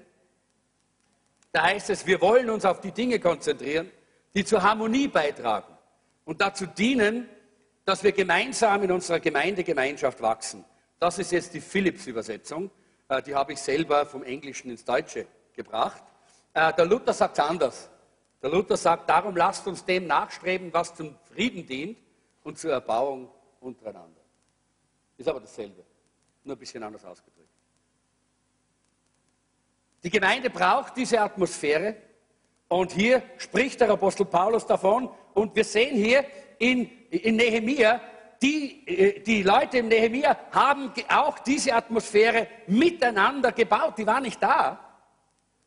[1.57, 3.89] da heißt es, wir wollen uns auf die Dinge konzentrieren,
[4.35, 5.75] die zur Harmonie beitragen
[6.23, 7.27] und dazu dienen,
[7.83, 10.63] dass wir gemeinsam in unserer Gemeindegemeinschaft wachsen.
[10.99, 12.69] Das ist jetzt die Philips-Übersetzung.
[13.09, 16.03] Äh, die habe ich selber vom Englischen ins Deutsche gebracht.
[16.53, 17.89] Äh, der Luther sagt es anders.
[18.43, 21.97] Der Luther sagt, darum lasst uns dem nachstreben, was zum Frieden dient
[22.43, 23.31] und zur Erbauung
[23.61, 24.21] untereinander.
[25.17, 25.83] Ist aber dasselbe,
[26.43, 27.36] nur ein bisschen anders ausgedrückt.
[30.03, 31.95] Die Gemeinde braucht diese Atmosphäre
[32.67, 36.25] und hier spricht der Apostel Paulus davon und wir sehen hier
[36.59, 38.01] in, in Nehemia,
[38.41, 43.97] die, äh, die Leute im Nehemia haben auch diese Atmosphäre miteinander gebaut.
[43.97, 44.79] Die war nicht da.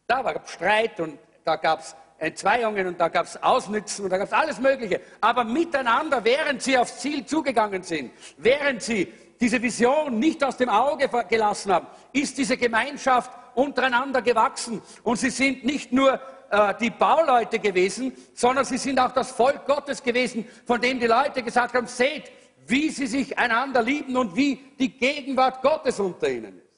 [0.07, 4.19] Da war Streit und da gab es Entzweiungen und da gab es Ausnützen und da
[4.19, 5.01] gab es alles Mögliche.
[5.21, 10.69] Aber miteinander, während sie aufs Ziel zugegangen sind, während sie diese Vision nicht aus dem
[10.69, 14.83] Auge gelassen haben, ist diese Gemeinschaft untereinander gewachsen.
[15.03, 16.21] Und sie sind nicht nur
[16.51, 21.07] äh, die Bauleute gewesen, sondern sie sind auch das Volk Gottes gewesen, von dem die
[21.07, 22.31] Leute gesagt haben, seht,
[22.67, 26.71] wie sie sich einander lieben und wie die Gegenwart Gottes unter ihnen ist.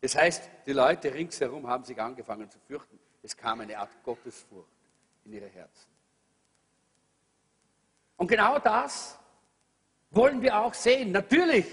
[0.00, 2.98] Das heißt, die Leute ringsherum haben sich angefangen zu fürchten.
[3.22, 4.68] Es kam eine Art Gottesfurcht
[5.24, 5.88] in ihre Herzen.
[8.16, 9.18] Und genau das
[10.10, 11.12] wollen wir auch sehen.
[11.12, 11.66] Natürlich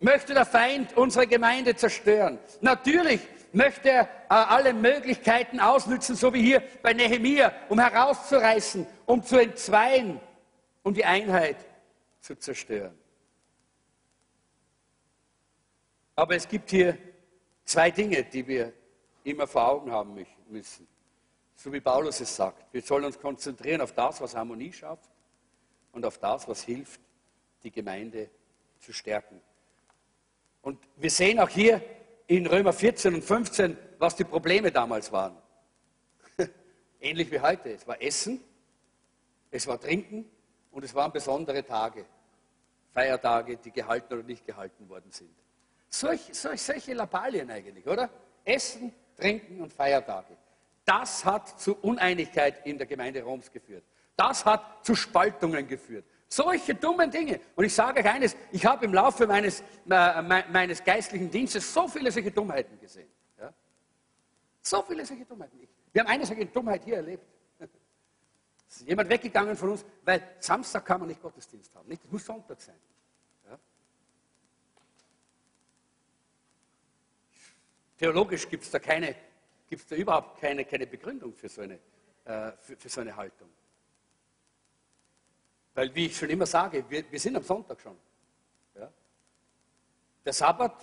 [0.00, 2.38] möchte der Feind unsere Gemeinde zerstören.
[2.60, 3.20] Natürlich
[3.52, 9.38] möchte er äh, alle Möglichkeiten ausnützen, so wie hier bei Nehemia, um herauszureißen, um zu
[9.38, 10.20] entzweien,
[10.82, 11.56] um die Einheit
[12.20, 12.96] zu zerstören.
[16.14, 16.98] Aber es gibt hier
[17.64, 18.72] zwei Dinge, die wir
[19.24, 20.86] immer vor Augen haben müssen.
[21.54, 22.72] So wie Paulus es sagt.
[22.72, 25.10] Wir sollen uns konzentrieren auf das, was Harmonie schafft
[25.92, 27.00] und auf das, was hilft,
[27.62, 28.30] die Gemeinde
[28.78, 29.40] zu stärken.
[30.68, 31.80] Und wir sehen auch hier
[32.26, 35.34] in Römer 14 und 15, was die Probleme damals waren.
[37.00, 37.72] Ähnlich wie heute.
[37.72, 38.44] Es war Essen,
[39.50, 40.26] es war Trinken
[40.70, 42.04] und es waren besondere Tage,
[42.92, 45.30] Feiertage, die gehalten oder nicht gehalten worden sind.
[45.88, 48.10] Solch, solch, solche Labalien eigentlich, oder?
[48.44, 50.36] Essen, Trinken und Feiertage.
[50.84, 53.84] Das hat zu Uneinigkeit in der Gemeinde Roms geführt.
[54.16, 56.04] Das hat zu Spaltungen geführt.
[56.28, 57.40] Solche dummen Dinge.
[57.56, 61.88] Und ich sage euch eines, ich habe im Laufe meines, äh, meines geistlichen Dienstes so
[61.88, 63.08] viele solche Dummheiten gesehen.
[63.38, 63.52] Ja?
[64.60, 65.58] So viele solche Dummheiten.
[65.90, 67.24] Wir haben eine solche Dummheit hier erlebt.
[68.70, 71.88] Es ist jemand weggegangen von uns, weil Samstag kann man nicht Gottesdienst haben.
[71.88, 72.78] Nicht, es muss Sonntag sein.
[73.48, 73.58] Ja?
[77.96, 79.16] Theologisch gibt es da, keine,
[79.66, 81.78] gibt's da überhaupt keine, keine Begründung für so, eine,
[82.26, 83.48] äh, für, für so eine Haltung.
[85.78, 87.96] Weil, wie ich schon immer sage, wir, wir sind am Sonntag schon.
[88.74, 88.90] Ja?
[90.24, 90.74] Der Sabbat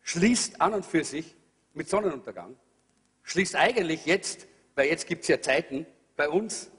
[0.00, 1.36] schließt an und für sich
[1.74, 2.56] mit Sonnenuntergang,
[3.24, 5.84] schließt eigentlich jetzt, weil jetzt gibt es ja Zeiten,
[6.16, 6.70] bei uns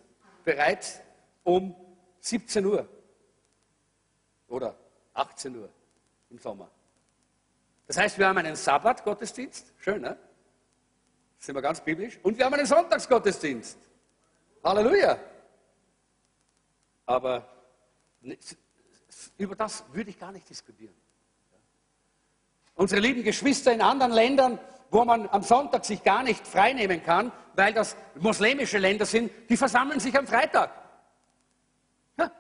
[0.44, 1.00] bereits
[1.44, 1.76] um
[2.22, 2.90] 17 Uhr
[4.48, 4.76] oder
[5.14, 5.70] 18 Uhr
[6.32, 6.72] im Sommer.
[7.86, 10.18] Das heißt, wir haben einen Sabbat-Gottesdienst, schön, ne?
[11.38, 12.20] Sind wir ganz biblisch.
[12.24, 13.78] Und wir haben einen Sonntagsgottesdienst.
[14.64, 15.20] Halleluja.
[17.06, 17.59] Aber
[19.38, 20.96] über das würde ich gar nicht diskutieren.
[22.76, 24.60] Unsere lieben Geschwister in anderen Ländern,
[24.90, 29.58] wo man am Sonntag sich gar nicht freinehmen kann, weil das muslimische Länder sind, die
[29.58, 30.72] versammeln sich am Freitag.
[32.18, 32.32] Ja,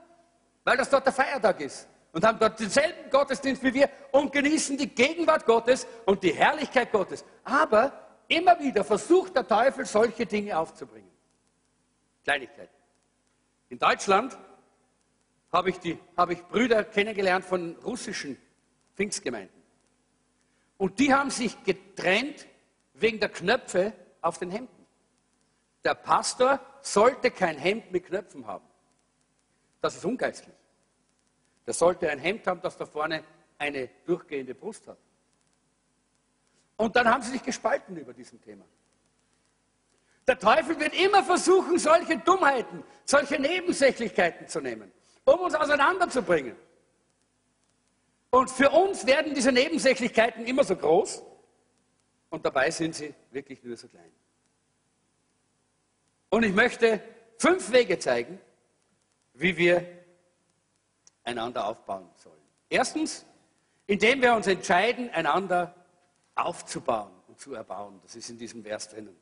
[0.63, 1.87] weil das dort der Feiertag ist.
[2.11, 6.91] Und haben dort denselben Gottesdienst wie wir und genießen die Gegenwart Gottes und die Herrlichkeit
[6.91, 7.23] Gottes.
[7.43, 7.91] Aber
[8.27, 11.11] immer wieder versucht der Teufel, solche Dinge aufzubringen.
[12.23, 12.73] Kleinigkeiten.
[13.69, 14.37] In Deutschland
[15.51, 18.37] habe ich, hab ich Brüder kennengelernt von russischen
[18.95, 19.59] Pfingstgemeinden.
[20.77, 22.47] Und die haben sich getrennt
[22.93, 24.85] wegen der Knöpfe auf den Hemden.
[25.83, 28.65] Der Pastor sollte kein Hemd mit Knöpfen haben.
[29.81, 30.55] Das ist ungeistlich.
[31.65, 33.23] Der sollte ein Hemd haben, das da vorne
[33.57, 34.97] eine durchgehende Brust hat.
[36.77, 38.65] Und dann haben sie sich gespalten über diesem Thema.
[40.27, 44.91] Der Teufel wird immer versuchen, solche Dummheiten, solche Nebensächlichkeiten zu nehmen,
[45.25, 46.55] um uns auseinanderzubringen.
[48.31, 51.23] Und für uns werden diese Nebensächlichkeiten immer so groß
[52.29, 54.11] und dabei sind sie wirklich nur so klein.
[56.29, 57.01] Und ich möchte
[57.37, 58.39] fünf Wege zeigen,
[59.33, 59.85] wie wir
[61.23, 62.35] einander aufbauen sollen.
[62.69, 63.25] Erstens,
[63.87, 65.73] indem wir uns entscheiden, einander
[66.35, 67.99] aufzubauen und zu erbauen.
[68.03, 69.15] Das ist in diesem Vers drinnen.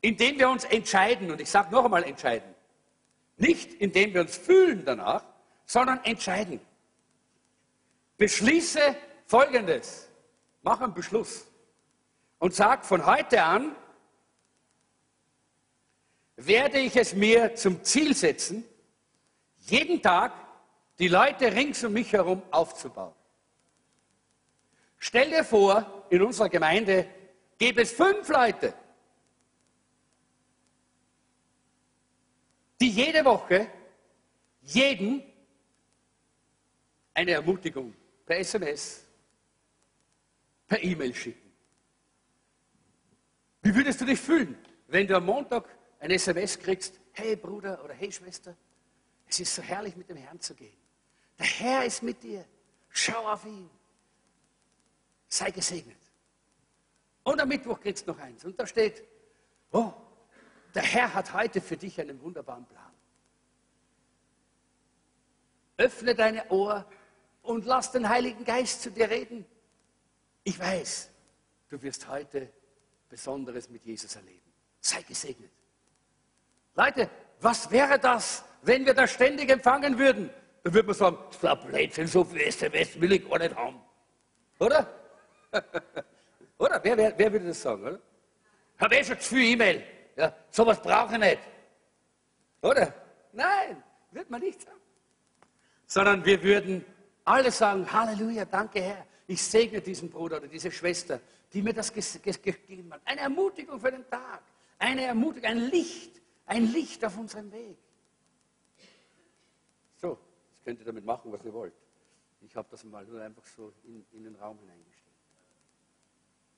[0.00, 2.53] Indem wir uns entscheiden, und ich sage noch einmal entscheiden,
[3.36, 5.24] nicht indem wir uns fühlen danach,
[5.66, 6.60] sondern entscheiden.
[8.16, 8.80] Beschließe
[9.26, 10.08] Folgendes.
[10.62, 11.46] Mach einen Beschluss
[12.38, 13.74] und sag von heute an,
[16.36, 18.64] werde ich es mir zum Ziel setzen,
[19.58, 20.32] jeden Tag
[20.98, 23.14] die Leute rings um mich herum aufzubauen.
[24.98, 27.06] Stell dir vor, in unserer Gemeinde
[27.58, 28.74] gäbe es fünf Leute,
[32.84, 33.66] die jede Woche
[34.60, 35.22] jeden
[37.14, 37.94] eine Ermutigung
[38.26, 39.06] per SMS,
[40.66, 41.50] per E-Mail schicken.
[43.62, 44.58] Wie würdest du dich fühlen,
[44.88, 45.66] wenn du am Montag
[45.98, 48.54] ein SMS kriegst, hey Bruder oder hey Schwester,
[49.26, 50.76] es ist so herrlich mit dem Herrn zu gehen.
[51.38, 52.44] Der Herr ist mit dir.
[52.90, 53.70] Schau auf ihn.
[55.26, 55.96] Sei gesegnet.
[57.22, 58.44] Und am Mittwoch kriegst du noch eins.
[58.44, 59.02] Und da steht,
[59.72, 59.90] oh,
[60.74, 62.92] der Herr hat heute für dich einen wunderbaren Plan.
[65.76, 66.86] Öffne deine Ohr
[67.42, 69.44] und lass den Heiligen Geist zu dir reden.
[70.42, 71.10] Ich weiß,
[71.68, 72.50] du wirst heute
[73.08, 74.52] Besonderes mit Jesus erleben.
[74.80, 75.50] Sei gesegnet.
[76.74, 77.08] Leute,
[77.40, 80.30] was wäre das, wenn wir das ständig empfangen würden?
[80.62, 83.80] Dann würde man sagen, das war Blödsinn, so viel SMS will ich gar nicht haben.
[84.58, 84.88] Oder?
[86.58, 86.80] oder?
[86.82, 88.00] Wer, wer, wer würde das sagen, oder?
[88.78, 89.84] Habe eh schon zu viel E-Mail.
[90.16, 91.38] Ja, sowas brauche ich nicht.
[92.62, 92.94] Oder?
[93.32, 94.80] Nein, wird man nicht sagen.
[95.86, 96.84] Sondern wir würden
[97.24, 99.06] alle sagen, Halleluja, danke Herr.
[99.26, 101.20] Ich segne diesen Bruder oder diese Schwester,
[101.52, 103.00] die mir das gegeben hat.
[103.04, 104.42] Eine Ermutigung für den Tag.
[104.78, 106.20] Eine Ermutigung, ein Licht.
[106.46, 107.78] Ein Licht auf unserem Weg.
[109.96, 110.18] So,
[110.50, 111.72] jetzt könnt ihr damit machen, was ihr wollt.
[112.42, 115.16] Ich habe das mal nur einfach so in, in den Raum hineingestellt.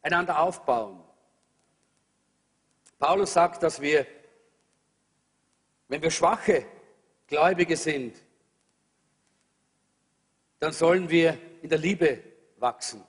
[0.03, 1.01] Einander aufbauen.
[2.99, 4.07] Paulus sagt, dass wir,
[5.89, 6.67] wenn wir schwache
[7.27, 8.17] Gläubige sind,
[10.59, 12.23] dann sollen wir in der Liebe
[12.57, 13.03] wachsen.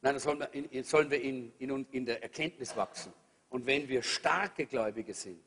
[0.00, 3.12] Nein, dann sollen wir in, sollen wir in, in, in der Erkenntnis wachsen.
[3.48, 5.42] Und wenn wir starke Gläubige sind,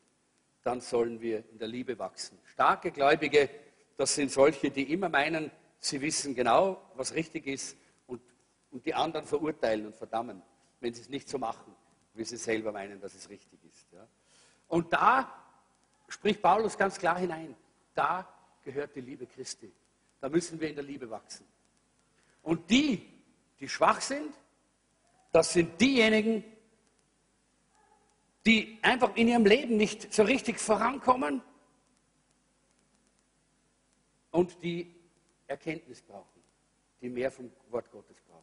[0.63, 2.37] dann sollen wir in der Liebe wachsen.
[2.45, 3.49] Starke Gläubige,
[3.97, 7.77] das sind solche, die immer meinen, sie wissen genau, was richtig ist
[8.07, 8.21] und,
[8.71, 10.41] und die anderen verurteilen und verdammen,
[10.79, 11.75] wenn sie es nicht so machen,
[12.13, 13.91] wie sie selber meinen, dass es richtig ist.
[13.93, 14.07] Ja.
[14.67, 15.33] Und da
[16.07, 17.55] spricht Paulus ganz klar hinein,
[17.93, 18.27] da
[18.63, 19.71] gehört die Liebe Christi.
[20.19, 21.45] Da müssen wir in der Liebe wachsen.
[22.43, 23.07] Und die,
[23.59, 24.33] die schwach sind,
[25.31, 26.43] das sind diejenigen,
[28.45, 31.41] die einfach in ihrem Leben nicht so richtig vorankommen
[34.31, 34.93] und die
[35.47, 36.41] Erkenntnis brauchen,
[37.01, 38.41] die mehr vom Wort Gottes brauchen.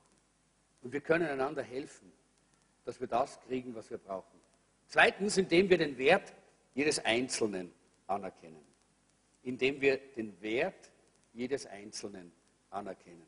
[0.83, 2.13] Und wir können einander helfen,
[2.89, 4.41] dass wir das kriegen, was wir brauchen.
[4.87, 6.33] Zweitens, indem wir den Wert
[6.73, 7.71] jedes Einzelnen
[8.07, 8.65] anerkennen.
[9.43, 10.91] Indem wir den Wert
[11.35, 12.33] jedes Einzelnen
[12.71, 13.27] anerkennen.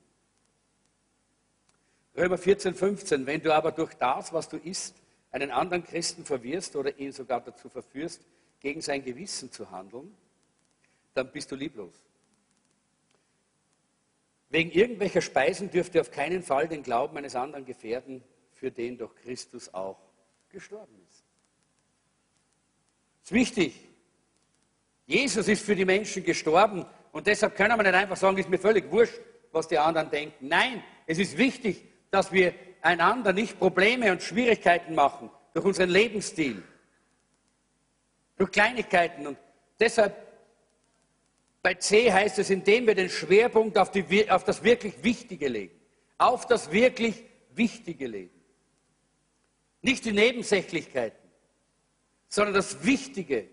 [2.16, 4.96] Römer 14, 15, wenn du aber durch das, was du isst,
[5.30, 8.22] einen anderen Christen verwirrst oder ihn sogar dazu verführst,
[8.60, 10.16] gegen sein Gewissen zu handeln,
[11.12, 12.02] dann bist du lieblos.
[14.48, 18.24] Wegen irgendwelcher Speisen dürft ihr auf keinen Fall den Glauben eines anderen gefährden,
[18.60, 19.98] für den doch Christus auch
[20.50, 21.24] gestorben ist.
[23.22, 23.74] Das ist wichtig.
[25.06, 28.58] Jesus ist für die Menschen gestorben Und deshalb können wir nicht einfach sagen, ist mir
[28.58, 29.18] völlig wurscht,
[29.50, 30.46] was die anderen denken.
[30.46, 36.62] Nein, es ist wichtig, dass wir einander nicht Probleme und Schwierigkeiten machen durch unseren Lebensstil,
[38.36, 39.26] durch Kleinigkeiten.
[39.26, 39.38] Und
[39.80, 40.14] deshalb
[41.62, 45.74] bei C heißt es, indem wir den Schwerpunkt auf, die, auf das wirklich Wichtige legen.
[46.18, 48.39] Auf das wirklich Wichtige legen.
[49.82, 51.18] Nicht die Nebensächlichkeiten,
[52.28, 53.48] sondern das Wichtige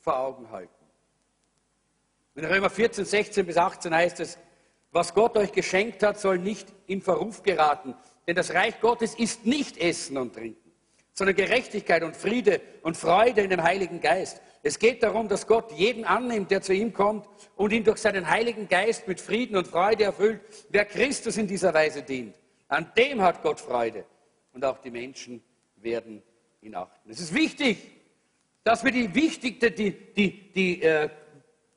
[0.00, 0.72] vor Augen halten.
[2.34, 4.38] In Römer 14, 16 bis 18 heißt es,
[4.90, 7.94] was Gott euch geschenkt hat, soll nicht in Verruf geraten.
[8.26, 10.72] Denn das Reich Gottes ist nicht Essen und Trinken,
[11.12, 14.40] sondern Gerechtigkeit und Friede und Freude in dem Heiligen Geist.
[14.62, 17.26] Es geht darum, dass Gott jeden annimmt, der zu ihm kommt
[17.56, 20.40] und ihn durch seinen Heiligen Geist mit Frieden und Freude erfüllt.
[20.70, 22.36] Wer Christus in dieser Weise dient,
[22.68, 24.04] an dem hat Gott Freude.
[24.54, 25.42] Und auch die Menschen
[25.76, 26.22] werden
[26.62, 27.10] ihn achten.
[27.10, 27.76] Es ist wichtig,
[28.62, 31.10] dass wir die, wichtigste, die, die, die äh,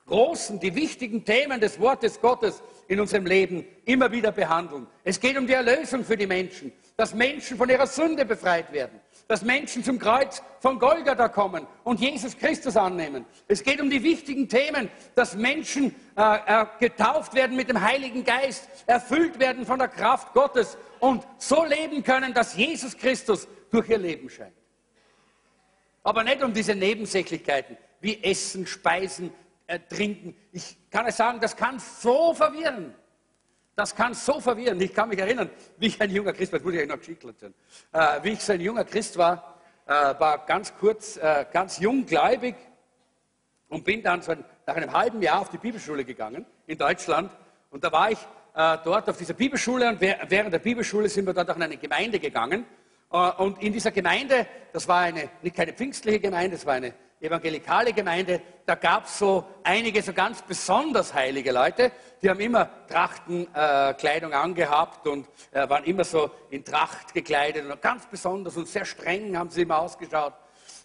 [0.06, 4.88] großen, die wichtigen Themen des Wortes Gottes in unserem Leben immer wieder behandeln.
[5.04, 9.00] Es geht um die Erlösung für die Menschen, dass Menschen von ihrer Sünde befreit werden,
[9.28, 13.26] dass Menschen zum Kreuz von Golgatha kommen und Jesus Christus annehmen.
[13.48, 18.24] Es geht um die wichtigen Themen, dass Menschen äh, äh, getauft werden mit dem Heiligen
[18.24, 23.90] Geist, erfüllt werden von der Kraft Gottes und so leben können, dass Jesus Christus durch
[23.90, 24.54] ihr Leben scheint.
[26.04, 29.32] Aber nicht um diese Nebensächlichkeiten wie Essen, Speisen,
[29.68, 30.36] äh, trinken.
[30.54, 32.96] Ich kann euch sagen, das kann so verwirren.
[33.78, 34.82] Das kann so verwirren.
[34.82, 36.98] Ich kann mich erinnern, wie ich ein junger Christ war, das muss ich euch noch
[36.98, 37.54] Geschichte erzählen.
[37.94, 42.56] Äh, wie ich so ein junger Christ war, äh, war ganz kurz, äh, ganz junggläubig
[43.70, 47.32] und bin dann so ein, nach einem halben Jahr auf die Bibelschule gegangen in Deutschland.
[47.70, 48.18] Und da war ich
[48.56, 51.78] äh, dort auf dieser Bibelschule und während der Bibelschule sind wir dort auch in eine
[51.78, 52.66] Gemeinde gegangen.
[53.12, 56.96] Äh, und in dieser Gemeinde, das war eine, nicht keine pfingstliche Gemeinde, das war eine
[57.20, 61.91] evangelikale Gemeinde, da gab es so einige so ganz besonders heilige Leute,
[62.22, 67.82] die haben immer Trachtenkleidung äh, angehabt und äh, waren immer so in Tracht gekleidet und
[67.82, 70.34] ganz besonders und sehr streng haben sie immer ausgeschaut.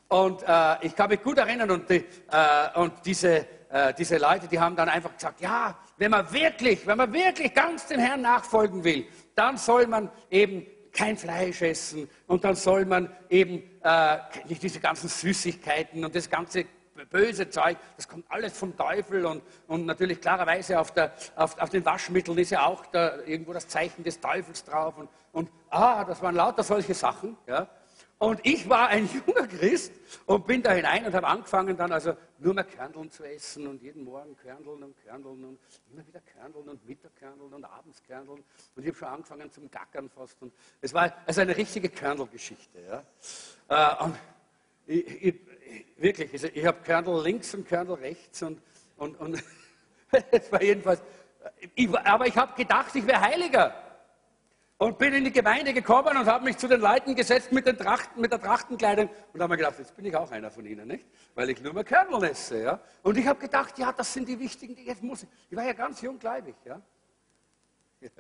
[0.08, 4.46] Und äh, ich kann mich gut erinnern und, die, äh, und diese, äh, diese Leute,
[4.46, 8.20] die haben dann einfach gesagt, ja, wenn man wirklich, wenn man wirklich ganz dem Herrn
[8.20, 14.18] nachfolgen will, dann soll man eben kein Fleisch essen und dann soll man eben äh,
[14.48, 16.66] nicht diese ganzen Süßigkeiten und das ganze
[17.10, 21.70] böse Zeug, das kommt alles vom Teufel und, und natürlich klarerweise auf, der, auf, auf,
[21.70, 26.04] den Waschmitteln ist ja auch da irgendwo das Zeichen des Teufels drauf und, und ah,
[26.04, 27.36] das waren lauter solche Sachen.
[27.46, 27.66] Ja.
[28.22, 29.92] Und ich war ein junger Christ
[30.26, 33.82] und bin da hinein und habe angefangen dann also nur mehr Körneln zu essen und
[33.82, 35.58] jeden Morgen Körneln und Körneln und
[35.92, 38.44] immer wieder Körneln und Mittagkörneln und abends Körneln.
[38.76, 40.40] Und ich habe schon angefangen zum Gackern fast.
[40.40, 42.78] Und es war also eine richtige Körnelgeschichte.
[43.68, 43.96] Ja.
[44.00, 44.16] Äh, und
[44.86, 45.34] ich, ich,
[45.96, 48.62] wirklich, also ich habe Körnel links und Körnel rechts und,
[48.98, 49.42] und, und
[50.30, 51.02] es war jedenfalls,
[51.74, 53.81] ich, aber ich habe gedacht, ich wäre Heiliger
[54.82, 57.78] und bin in die Gemeinde gekommen und habe mich zu den Leuten gesetzt mit, den
[57.78, 60.88] Trachten, mit der Trachtenkleidung und habe mir gedacht, jetzt bin ich auch einer von ihnen,
[60.88, 61.06] nicht?
[61.36, 62.80] Weil ich nur mehr Körnel esse, ja?
[63.04, 65.28] Und ich habe gedacht, ja, das sind die wichtigen, die jetzt muss ich.
[65.50, 66.80] Ich war ja ganz junggläubig, ja?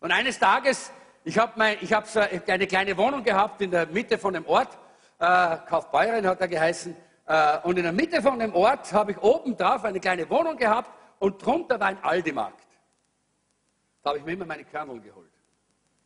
[0.00, 0.90] Und eines Tages,
[1.22, 4.76] ich habe hab so eine kleine Wohnung gehabt in der Mitte von dem Ort,
[5.20, 6.96] äh, Kaufbeuren hat er geheißen,
[7.26, 10.56] äh, und in der Mitte von dem Ort habe ich oben drauf eine kleine Wohnung
[10.56, 10.90] gehabt
[11.20, 12.65] und drunter war ein Aldi-Markt.
[14.06, 15.32] Da habe ich mir immer meine Körnel geholt,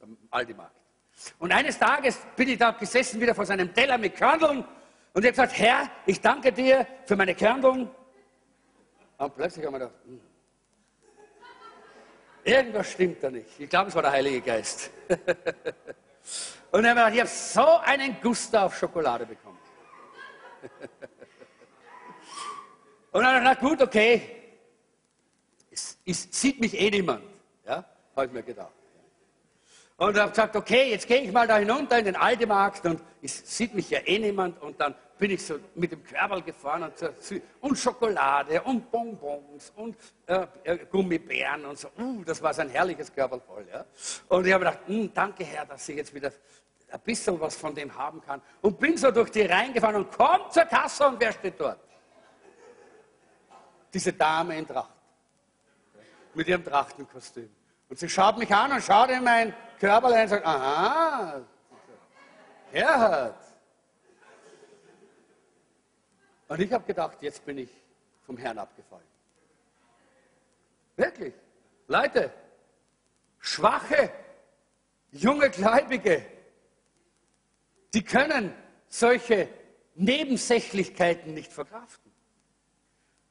[0.01, 0.75] am Aldi-Markt.
[1.39, 4.65] Und eines Tages bin ich da gesessen, wieder vor seinem Teller mit Körneln
[5.13, 7.91] und ich habe gesagt, Herr, ich danke dir für meine Körneln.
[9.19, 10.19] Und plötzlich haben wir gedacht, hm,
[12.43, 13.61] irgendwas stimmt da nicht.
[13.61, 14.91] Ich glaube, es war der Heilige Geist.
[16.71, 19.59] und dann habe ich ich habe so einen Guster auf Schokolade bekommen.
[23.13, 24.23] und dann habe ich gedacht, gut, okay,
[25.71, 27.30] es, es sieht mich eh niemand.
[28.21, 28.73] Habe ich mir gedacht.
[29.97, 33.57] Und habe gesagt, okay, jetzt gehe ich mal da hinunter in den Aldimarkt und es
[33.57, 34.61] sieht mich ja eh niemand.
[34.61, 37.09] Und dann bin ich so mit dem Körperl gefahren und, so,
[37.63, 39.97] und Schokolade und Bonbons und
[40.27, 41.89] äh, äh, Gummibären und so.
[41.99, 43.67] Uh, das war so ein herrliches Körperl voll.
[43.73, 43.87] Ja?
[44.29, 46.31] Und ich habe gedacht, hm, danke Herr, dass ich jetzt wieder
[46.91, 48.43] ein bisschen was von dem haben kann.
[48.61, 51.79] Und bin so durch die Reihen gefahren und komm zur Kasse und wer steht dort?
[53.93, 54.93] Diese Dame in Tracht.
[56.35, 57.51] Mit ihrem Trachtenkostüm.
[57.91, 61.43] Und sie schaut mich an und schaut in mein Körperlein und sagt, aha,
[62.73, 63.35] Gerhard.
[66.47, 67.71] Und ich habe gedacht, jetzt bin ich
[68.25, 69.05] vom Herrn abgefallen.
[70.97, 71.35] Wirklich.
[71.89, 72.33] Leute,
[73.41, 74.13] schwache,
[75.11, 76.25] junge Gläubige,
[77.93, 78.55] die können
[78.89, 79.49] solche
[79.97, 82.13] Nebensächlichkeiten nicht verkraften.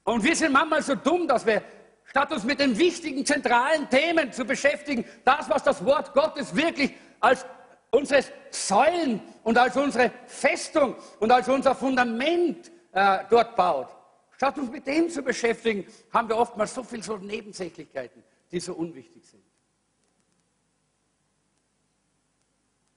[0.03, 1.64] Und wir sind manchmal so dumm, dass wir,
[2.10, 6.93] statt uns mit den wichtigen, zentralen Themen zu beschäftigen, das, was das Wort Gottes wirklich
[7.20, 7.45] als
[7.91, 13.88] unsere Säulen und als unsere Festung und als unser Fundament äh, dort baut.
[14.36, 18.74] Statt uns mit dem zu beschäftigen, haben wir oftmals so viele so Nebensächlichkeiten, die so
[18.74, 19.43] unwichtig sind.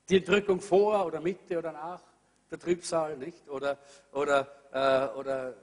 [0.09, 2.01] Die Entrückung vor oder Mitte oder nach
[2.51, 3.49] der Trübsal, nicht?
[3.49, 3.79] Oder,
[4.13, 5.55] oder, äh, oder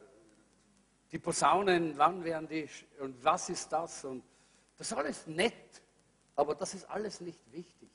[1.12, 4.06] die Posaunen, wann werden die und was ist das?
[4.06, 4.24] Und
[4.78, 5.82] das ist alles nett,
[6.36, 7.90] aber das ist alles nicht wichtig.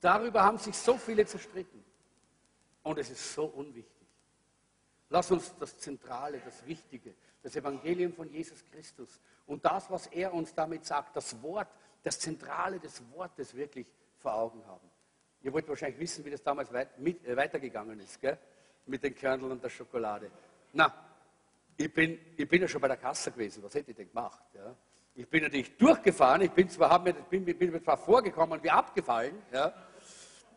[0.00, 1.84] Darüber haben sich so viele zerstritten.
[2.82, 4.06] Und es ist so unwichtig.
[5.08, 10.32] Lass uns das Zentrale, das Wichtige, das Evangelium von Jesus Christus und das, was er
[10.32, 11.68] uns damit sagt, das Wort,
[12.02, 13.86] das Zentrale des Wortes wirklich
[14.18, 14.88] vor Augen haben.
[15.42, 18.38] Ihr wollt wahrscheinlich wissen, wie das damals weit, mit, äh, weitergegangen ist, gell?
[18.86, 20.30] mit den Körneln und der Schokolade.
[20.72, 21.05] Na,
[21.76, 23.62] ich bin, ich bin ja schon bei der Kasse gewesen.
[23.62, 24.42] Was hätte ich denn gemacht?
[24.54, 24.74] Ja?
[25.14, 26.42] Ich bin natürlich durchgefahren.
[26.42, 29.42] Ich bin zwar, mir, bin, bin mir zwar vorgekommen wie abgefallen.
[29.52, 29.72] Ja?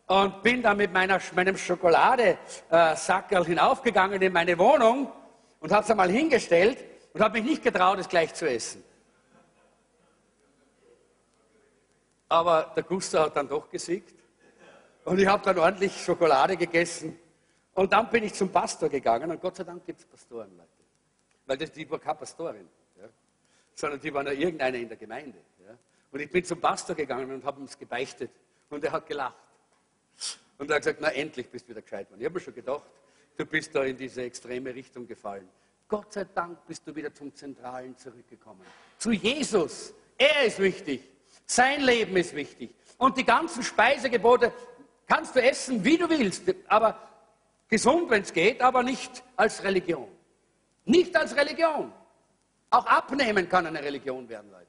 [0.06, 5.12] Und bin dann mit meiner, meinem Schokoladesackerl hinaufgegangen in meine Wohnung
[5.60, 8.82] und habe es einmal hingestellt und habe mich nicht getraut, es gleich zu essen.
[12.28, 14.14] Aber der Guster hat dann doch gesiegt.
[15.04, 17.18] Und ich habe dann ordentlich Schokolade gegessen.
[17.74, 19.30] Und dann bin ich zum Pastor gegangen.
[19.30, 20.60] Und Gott sei Dank gibt es Pastoren.
[21.50, 23.08] Weil das, die war keine Pastorin, ja,
[23.74, 25.36] sondern die war nur irgendeine in der Gemeinde.
[25.66, 25.76] Ja.
[26.12, 28.30] Und ich bin zum Pastor gegangen und habe uns gebeichtet.
[28.68, 29.34] Und er hat gelacht.
[30.58, 32.20] Und er hat gesagt, na endlich bist du wieder gescheit worden.
[32.20, 32.84] Ich habe mir schon gedacht,
[33.36, 35.48] du bist da in diese extreme Richtung gefallen.
[35.88, 38.64] Gott sei Dank bist du wieder zum Zentralen zurückgekommen.
[38.96, 39.92] Zu Jesus.
[40.16, 41.02] Er ist wichtig.
[41.46, 42.70] Sein Leben ist wichtig.
[42.96, 44.52] Und die ganzen Speisegebote
[45.08, 46.44] kannst du essen, wie du willst.
[46.68, 46.96] Aber
[47.68, 50.19] gesund, wenn es geht, aber nicht als Religion.
[50.84, 51.92] Nicht als Religion.
[52.70, 54.66] Auch abnehmen kann eine Religion werden, Leute.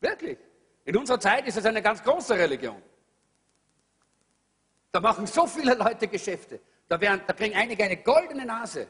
[0.00, 0.38] Wirklich.
[0.84, 2.82] In unserer Zeit ist es eine ganz große Religion.
[4.90, 6.60] Da machen so viele Leute Geschäfte.
[6.88, 8.88] Da, werden, da kriegen einige eine goldene Nase,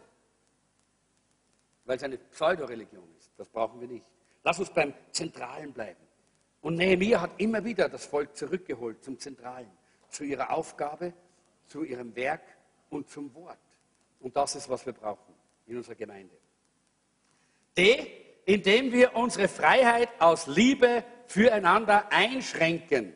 [1.84, 3.32] weil es eine Pseudoreligion ist.
[3.36, 4.06] Das brauchen wir nicht.
[4.44, 6.00] Lass uns beim Zentralen bleiben.
[6.60, 9.70] Und Nehemiah hat immer wieder das Volk zurückgeholt zum Zentralen,
[10.08, 11.12] zu ihrer Aufgabe,
[11.66, 12.42] zu ihrem Werk
[12.90, 13.58] und zum Wort.
[14.20, 15.34] Und das ist, was wir brauchen
[15.66, 16.34] in unserer Gemeinde.
[17.76, 18.10] D,
[18.44, 23.14] indem wir unsere Freiheit aus Liebe füreinander einschränken.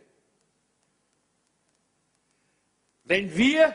[3.05, 3.75] Wenn wir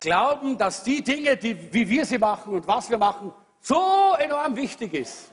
[0.00, 4.54] glauben, dass die Dinge, die, wie wir sie machen und was wir machen, so enorm
[4.56, 5.32] wichtig ist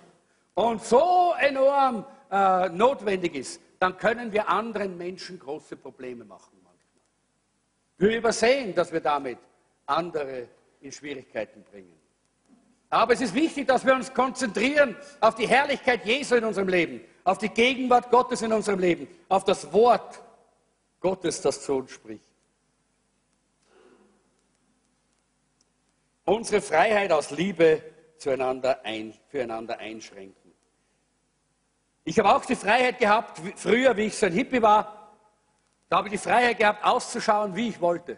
[0.53, 7.01] und so enorm äh, notwendig ist, dann können wir anderen Menschen große Probleme machen manchmal.
[7.97, 9.39] Wir übersehen, dass wir damit
[9.91, 10.47] andere
[10.81, 11.93] in Schwierigkeiten bringen.
[12.89, 17.01] Aber es ist wichtig, dass wir uns konzentrieren auf die Herrlichkeit Jesu in unserem Leben,
[17.23, 20.21] auf die Gegenwart Gottes in unserem Leben, auf das Wort
[20.99, 22.29] Gottes, das zu uns spricht.
[26.25, 27.81] Unsere Freiheit aus Liebe
[28.17, 30.51] zueinander ein, füreinander einschränken.
[32.03, 35.15] Ich habe auch die Freiheit gehabt, früher, wie ich so ein Hippie war,
[35.87, 38.17] da habe ich die Freiheit gehabt, auszuschauen, wie ich wollte.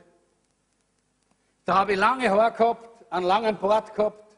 [1.65, 4.37] Da habe ich lange Haare gehabt, einen langen Bart gehabt,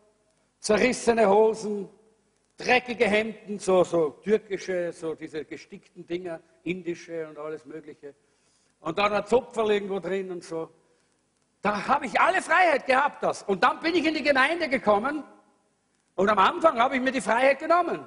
[0.60, 1.90] zerrissene Hosen,
[2.58, 8.14] dreckige Hemden, so, so türkische, so diese gestickten Dinger, indische und alles Mögliche.
[8.80, 10.70] Und dann ein Zupferl irgendwo drin und so.
[11.62, 13.42] Da habe ich alle Freiheit gehabt, das.
[13.44, 15.24] Und dann bin ich in die Gemeinde gekommen
[16.14, 18.06] und am Anfang habe ich mir die Freiheit genommen.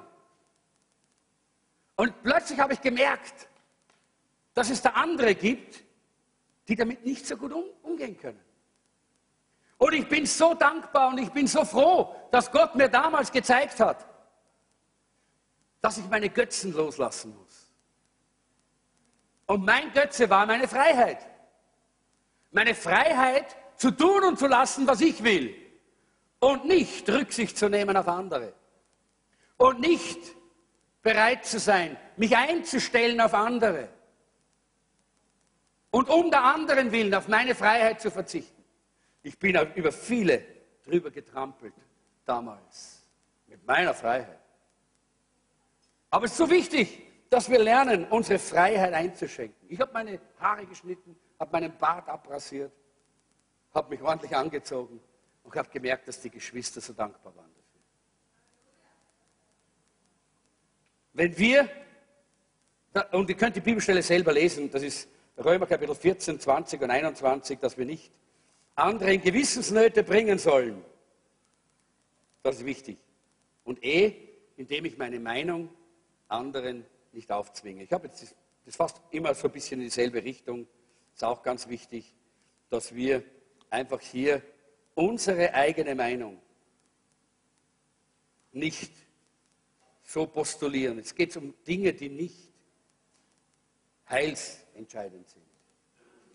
[1.97, 3.49] Und plötzlich habe ich gemerkt,
[4.53, 5.83] dass es da andere gibt,
[6.69, 8.39] die damit nicht so gut um, umgehen können.
[9.79, 13.79] Und ich bin so dankbar und ich bin so froh, dass Gott mir damals gezeigt
[13.79, 14.05] hat,
[15.81, 17.71] dass ich meine Götzen loslassen muss.
[19.45, 21.25] Und mein Götze war meine Freiheit.
[22.51, 25.55] Meine Freiheit zu tun und zu lassen, was ich will.
[26.39, 28.53] Und nicht Rücksicht zu nehmen auf andere.
[29.55, 30.19] Und nicht
[31.01, 33.87] bereit zu sein, mich einzustellen auf andere.
[35.89, 38.58] Und um der anderen willen auf meine Freiheit zu verzichten.
[39.21, 40.45] Ich bin über viele
[40.83, 41.73] drüber getrampelt
[42.25, 43.03] damals
[43.47, 44.39] mit meiner Freiheit.
[46.09, 49.67] Aber es ist so wichtig, dass wir lernen, unsere Freiheit einzuschränken.
[49.69, 52.71] Ich habe meine Haare geschnitten, habe meinen Bart abrasiert,
[53.73, 54.99] habe mich ordentlich angezogen
[55.43, 57.81] und habe gemerkt, dass die Geschwister so dankbar waren dafür.
[61.13, 61.69] Wenn wir,
[63.11, 67.59] und ihr könnt die Bibelstelle selber lesen, das ist Römer Kapitel 14, 20 und 21,
[67.59, 68.11] dass wir nicht
[68.79, 70.83] andere in Gewissensnöte bringen sollen,
[72.41, 72.97] Das ist wichtig.
[73.63, 74.15] Und E,
[74.57, 75.69] indem ich meine Meinung
[76.27, 77.83] anderen nicht aufzwinge.
[77.83, 80.67] Ich habe jetzt das, das fast immer so ein bisschen in dieselbe Richtung.
[81.13, 82.13] Ist auch ganz wichtig,
[82.69, 83.23] dass wir
[83.69, 84.41] einfach hier
[84.95, 86.39] unsere eigene Meinung
[88.51, 88.91] nicht
[90.03, 90.99] so postulieren.
[90.99, 92.51] Es geht um Dinge, die nicht
[94.09, 95.45] heilsentscheidend sind.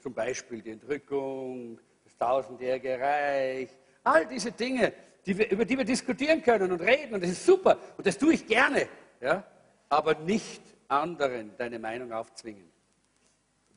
[0.01, 1.81] Zum Beispiel die Entrückung,
[2.19, 3.69] das tausendjährige Reich,
[4.03, 4.93] all diese Dinge,
[5.27, 8.19] die wir, über die wir diskutieren können und reden und das ist super und das
[8.19, 8.89] tue ich gerne,
[9.21, 9.45] ja?
[9.89, 12.71] aber nicht anderen deine Meinung aufzwingen.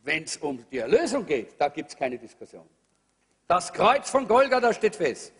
[0.03, 2.67] Wenn es um die Erlösung geht, da gibt es keine Diskussion.
[3.47, 5.33] Das Kreuz von Golgatha steht fest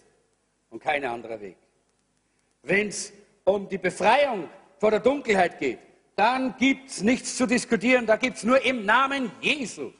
[0.69, 1.57] und kein anderer Weg.
[2.63, 5.79] Wenn es um die Befreiung vor der Dunkelheit geht,
[6.15, 9.91] dann gibt es nichts zu diskutieren, da gibt es nur im Namen Jesu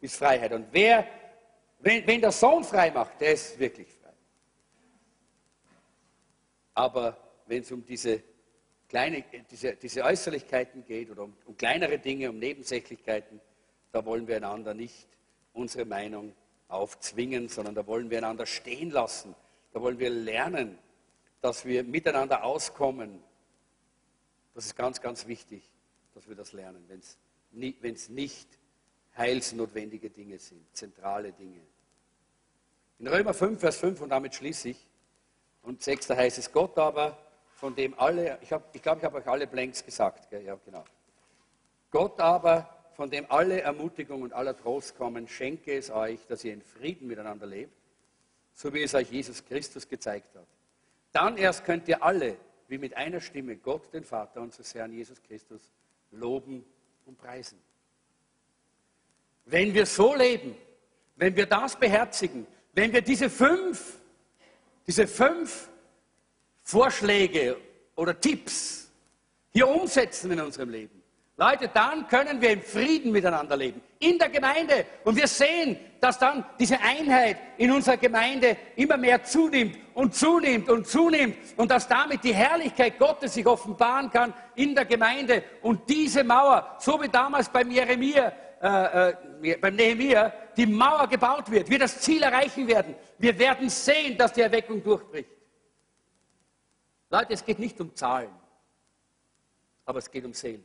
[0.00, 0.52] ist Freiheit.
[0.52, 1.06] Und wer,
[1.80, 4.12] wenn, wenn der Sohn frei macht, der ist wirklich frei.
[6.74, 7.16] Aber
[7.46, 8.22] wenn es um diese,
[8.88, 13.40] kleine, diese, diese Äußerlichkeiten geht oder um, um kleinere Dinge, um Nebensächlichkeiten,
[13.92, 15.08] da wollen wir einander nicht
[15.52, 16.34] unsere Meinung
[16.68, 19.34] aufzwingen, sondern da wollen wir einander stehen lassen.
[19.72, 20.78] Da wollen wir lernen,
[21.40, 23.22] dass wir miteinander auskommen.
[24.54, 25.62] Das ist ganz, ganz wichtig,
[26.14, 26.84] dass wir das lernen,
[27.50, 28.57] wenn es nicht
[29.18, 31.60] heilsnotwendige Dinge sind, zentrale Dinge.
[32.98, 34.86] In Römer 5, Vers 5, und damit schließe ich,
[35.62, 37.18] und 6, da heißt es, Gott aber,
[37.56, 40.44] von dem alle, ich glaube, ich, glaub, ich habe euch alle Blanks gesagt, gell?
[40.44, 40.84] ja genau.
[41.90, 46.52] Gott aber, von dem alle Ermutigung und aller Trost kommen, schenke es euch, dass ihr
[46.52, 47.72] in Frieden miteinander lebt,
[48.54, 50.46] so wie es euch Jesus Christus gezeigt hat.
[51.12, 52.36] Dann erst könnt ihr alle,
[52.68, 55.62] wie mit einer Stimme, Gott, den Vater unseres Herrn Jesus Christus,
[56.10, 56.64] loben
[57.06, 57.58] und preisen.
[59.50, 60.54] Wenn wir so leben,
[61.16, 63.98] wenn wir das beherzigen, wenn wir diese fünf,
[64.86, 65.68] diese fünf
[66.62, 67.56] Vorschläge
[67.96, 68.90] oder Tipps
[69.50, 71.02] hier umsetzen in unserem Leben,
[71.38, 74.84] Leute, dann können wir im Frieden miteinander leben, in der Gemeinde.
[75.04, 80.68] Und wir sehen, dass dann diese Einheit in unserer Gemeinde immer mehr zunimmt und zunimmt
[80.68, 85.44] und zunimmt und dass damit die Herrlichkeit Gottes sich offenbaren kann in der Gemeinde.
[85.62, 91.50] Und diese Mauer, so wie damals beim Jeremia, äh, äh, beim Nehemiah die Mauer gebaut
[91.50, 92.94] wird, wir das Ziel erreichen werden.
[93.18, 95.30] Wir werden sehen, dass die Erweckung durchbricht.
[97.10, 98.30] Leute, es geht nicht um Zahlen,
[99.84, 100.64] aber es geht um Seelen.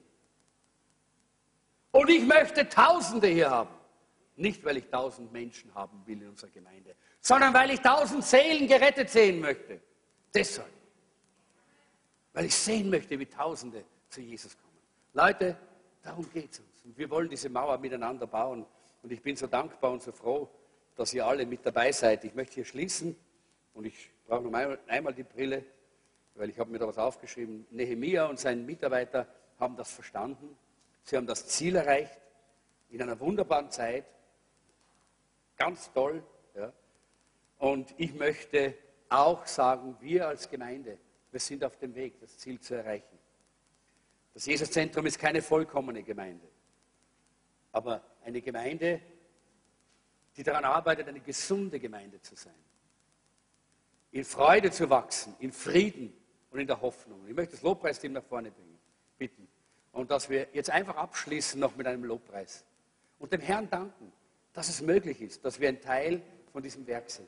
[1.91, 3.69] Und ich möchte Tausende hier haben.
[4.35, 8.67] Nicht, weil ich tausend Menschen haben will in unserer Gemeinde, sondern weil ich tausend Seelen
[8.67, 9.79] gerettet sehen möchte.
[10.33, 10.71] Deshalb.
[12.33, 14.73] Weil ich sehen möchte, wie Tausende zu Jesus kommen.
[15.13, 15.55] Leute,
[16.01, 16.72] darum geht es uns.
[16.83, 18.65] Wir wollen diese Mauer miteinander bauen.
[19.01, 20.49] Und ich bin so dankbar und so froh,
[20.95, 22.23] dass ihr alle mit dabei seid.
[22.25, 23.15] Ich möchte hier schließen
[23.73, 25.63] und ich brauche noch einmal, die Brille,
[26.35, 27.65] weil ich habe mir da was aufgeschrieben.
[27.71, 29.27] Nehemia und sein Mitarbeiter
[29.59, 30.57] haben das verstanden.
[31.03, 32.19] Sie haben das Ziel erreicht
[32.89, 34.05] in einer wunderbaren Zeit.
[35.57, 36.23] Ganz toll.
[36.55, 36.71] Ja.
[37.59, 38.75] Und ich möchte
[39.09, 40.97] auch sagen, wir als Gemeinde,
[41.31, 43.17] wir sind auf dem Weg, das Ziel zu erreichen.
[44.33, 46.52] Das Jesuszentrum ist keine vollkommene Gemeinde
[47.73, 49.01] aber eine Gemeinde,
[50.37, 52.53] die daran arbeitet, eine gesunde Gemeinde zu sein.
[54.11, 56.13] In Freude zu wachsen, in Frieden
[56.51, 57.27] und in der Hoffnung.
[57.27, 58.79] Ich möchte das Lobpreisteam nach vorne bringen,
[59.17, 59.47] bitten.
[59.91, 62.63] Und dass wir jetzt einfach abschließen noch mit einem Lobpreis.
[63.19, 64.11] Und dem Herrn danken,
[64.53, 66.21] dass es möglich ist, dass wir ein Teil
[66.51, 67.27] von diesem Werk sind.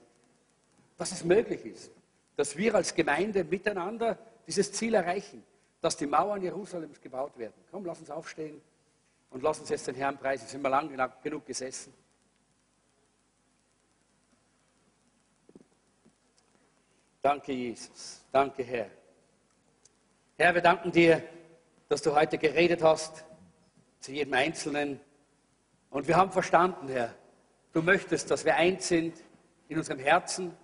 [0.98, 1.92] Dass es möglich ist,
[2.36, 5.44] dass wir als Gemeinde miteinander dieses Ziel erreichen,
[5.82, 7.56] dass die Mauern Jerusalems gebaut werden.
[7.72, 8.62] Komm, lass uns aufstehen.
[9.30, 10.48] Und lass uns jetzt den Herrn preisen.
[10.48, 10.90] Sind wir lang
[11.22, 11.94] genug gesessen?
[17.22, 18.24] Danke, Jesus.
[18.32, 18.90] Danke, Herr.
[20.38, 21.24] Herr, wir danken dir,
[21.90, 23.26] dass du heute geredet hast
[24.00, 25.00] zu jedem Einzelnen.
[25.90, 27.16] Und wir haben verstanden, Herr,
[27.74, 29.24] du möchtest, dass wir eins sind
[29.70, 30.56] in unserem Herzen,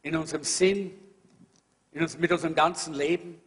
[0.00, 0.98] in unserem Sinn,
[1.92, 3.40] in uns, mit unserem ganzen Leben,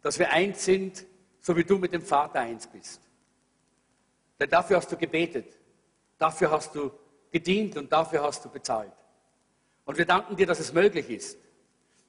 [0.00, 1.04] dass wir eins sind,
[1.40, 3.02] so wie du mit dem Vater eins bist.
[4.42, 5.56] Denn dafür hast du gebetet,
[6.18, 6.90] dafür hast du
[7.30, 8.90] gedient und dafür hast du bezahlt.
[9.84, 11.38] Und wir danken dir, dass es möglich ist.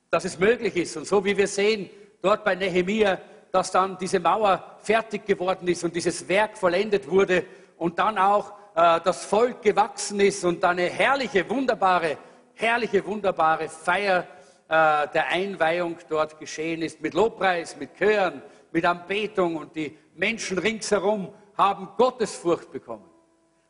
[0.09, 0.97] Dass es möglich ist.
[0.97, 1.91] Und so wie wir sehen,
[2.23, 3.19] dort bei Nehemia,
[3.51, 7.45] dass dann diese Mauer fertig geworden ist und dieses Werk vollendet wurde
[7.77, 12.17] und dann auch äh, das Volk gewachsen ist und eine herrliche, wunderbare,
[12.55, 18.41] herrliche, wunderbare Feier äh, der Einweihung dort geschehen ist, mit Lobpreis, mit Chören,
[18.71, 23.09] mit Anbetung und die Menschen ringsherum haben Gottesfurcht bekommen.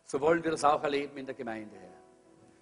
[0.06, 1.94] So wollen wir das auch erleben in der Gemeinde, Herr.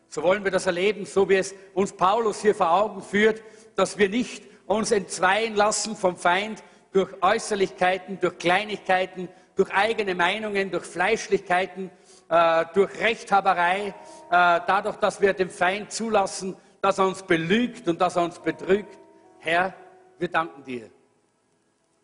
[0.08, 3.42] So wollen wir das erleben, so wie es uns Paulus hier vor Augen führt,
[3.76, 10.72] dass wir nicht uns entzweien lassen vom Feind durch Äußerlichkeiten, durch Kleinigkeiten, durch eigene Meinungen,
[10.72, 11.92] durch Fleischlichkeiten,
[12.30, 13.94] äh, durch Rechthaberei, äh,
[14.30, 18.98] dadurch, dass wir dem Feind zulassen, dass er uns belügt und dass er uns betrügt.
[19.40, 19.74] Herr,
[20.18, 20.90] wir danken dir,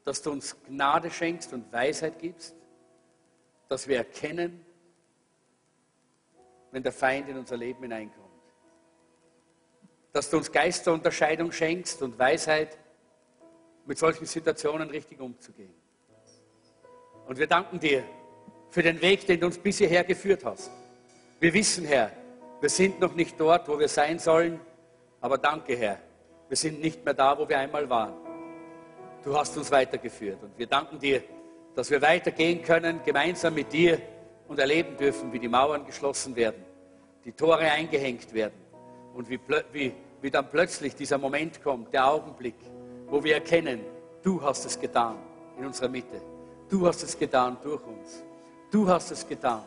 [0.06, 2.56] dass du uns Gnade schenkst und Weisheit gibst,
[3.70, 4.66] dass wir erkennen,
[6.72, 8.26] wenn der Feind in unser Leben hineinkommt.
[10.14, 12.78] Dass du uns Geisterunterscheidung schenkst und Weisheit,
[13.86, 15.74] mit solchen Situationen richtig umzugehen.
[17.26, 18.04] Und wir danken dir
[18.70, 20.70] für den Weg, den du uns bis hierher geführt hast.
[21.40, 22.12] Wir wissen, Herr,
[22.60, 24.60] wir sind noch nicht dort, wo wir sein sollen,
[25.22, 26.00] aber danke, Herr,
[26.50, 28.14] wir sind nicht mehr da, wo wir einmal waren.
[29.24, 31.24] Du hast uns weitergeführt und wir danken dir,
[31.78, 34.02] dass wir weitergehen können, gemeinsam mit dir
[34.48, 36.66] und erleben dürfen, wie die Mauern geschlossen werden,
[37.24, 38.60] die Tore eingehängt werden
[39.14, 39.40] und wie,
[39.72, 42.56] wie, wie dann plötzlich dieser Moment kommt, der Augenblick,
[43.06, 43.82] wo wir erkennen,
[44.24, 45.18] du hast es getan
[45.60, 46.20] in unserer Mitte.
[46.68, 48.24] Du hast es getan durch uns.
[48.72, 49.62] Du hast es getan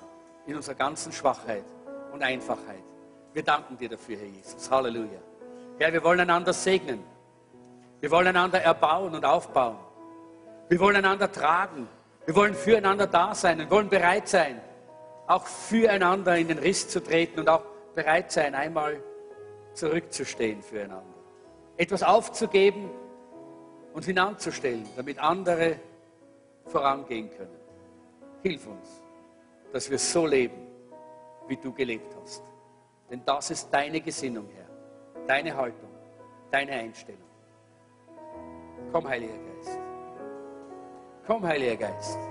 [0.49, 1.65] in unserer ganzen Schwachheit
[2.13, 2.83] und Einfachheit.
[3.33, 4.69] Wir danken dir dafür, Herr Jesus.
[4.69, 5.21] Halleluja.
[5.79, 7.05] Herr, wir wollen einander segnen.
[8.01, 9.79] Wir wollen einander erbauen und aufbauen.
[10.69, 11.87] Wir wollen einander tragen.
[12.31, 14.61] Wir wollen füreinander da sein und wollen bereit sein,
[15.27, 17.65] auch füreinander in den Riss zu treten und auch
[17.97, 19.03] bereit sein, einmal
[19.75, 21.13] zurückzustehen füreinander.
[21.77, 22.89] Etwas aufzugeben
[23.95, 25.81] und hinanzustellen, damit andere
[26.67, 27.59] vorangehen können.
[28.45, 29.03] Hilf uns,
[29.73, 30.69] dass wir so leben,
[31.49, 32.45] wie du gelebt hast.
[33.11, 35.91] Denn das ist deine Gesinnung, Herr, deine Haltung,
[36.53, 37.27] deine Einstellung.
[38.93, 39.50] Komm, Heiliger Geist.
[41.27, 42.30] Komm, Heiliger Geist.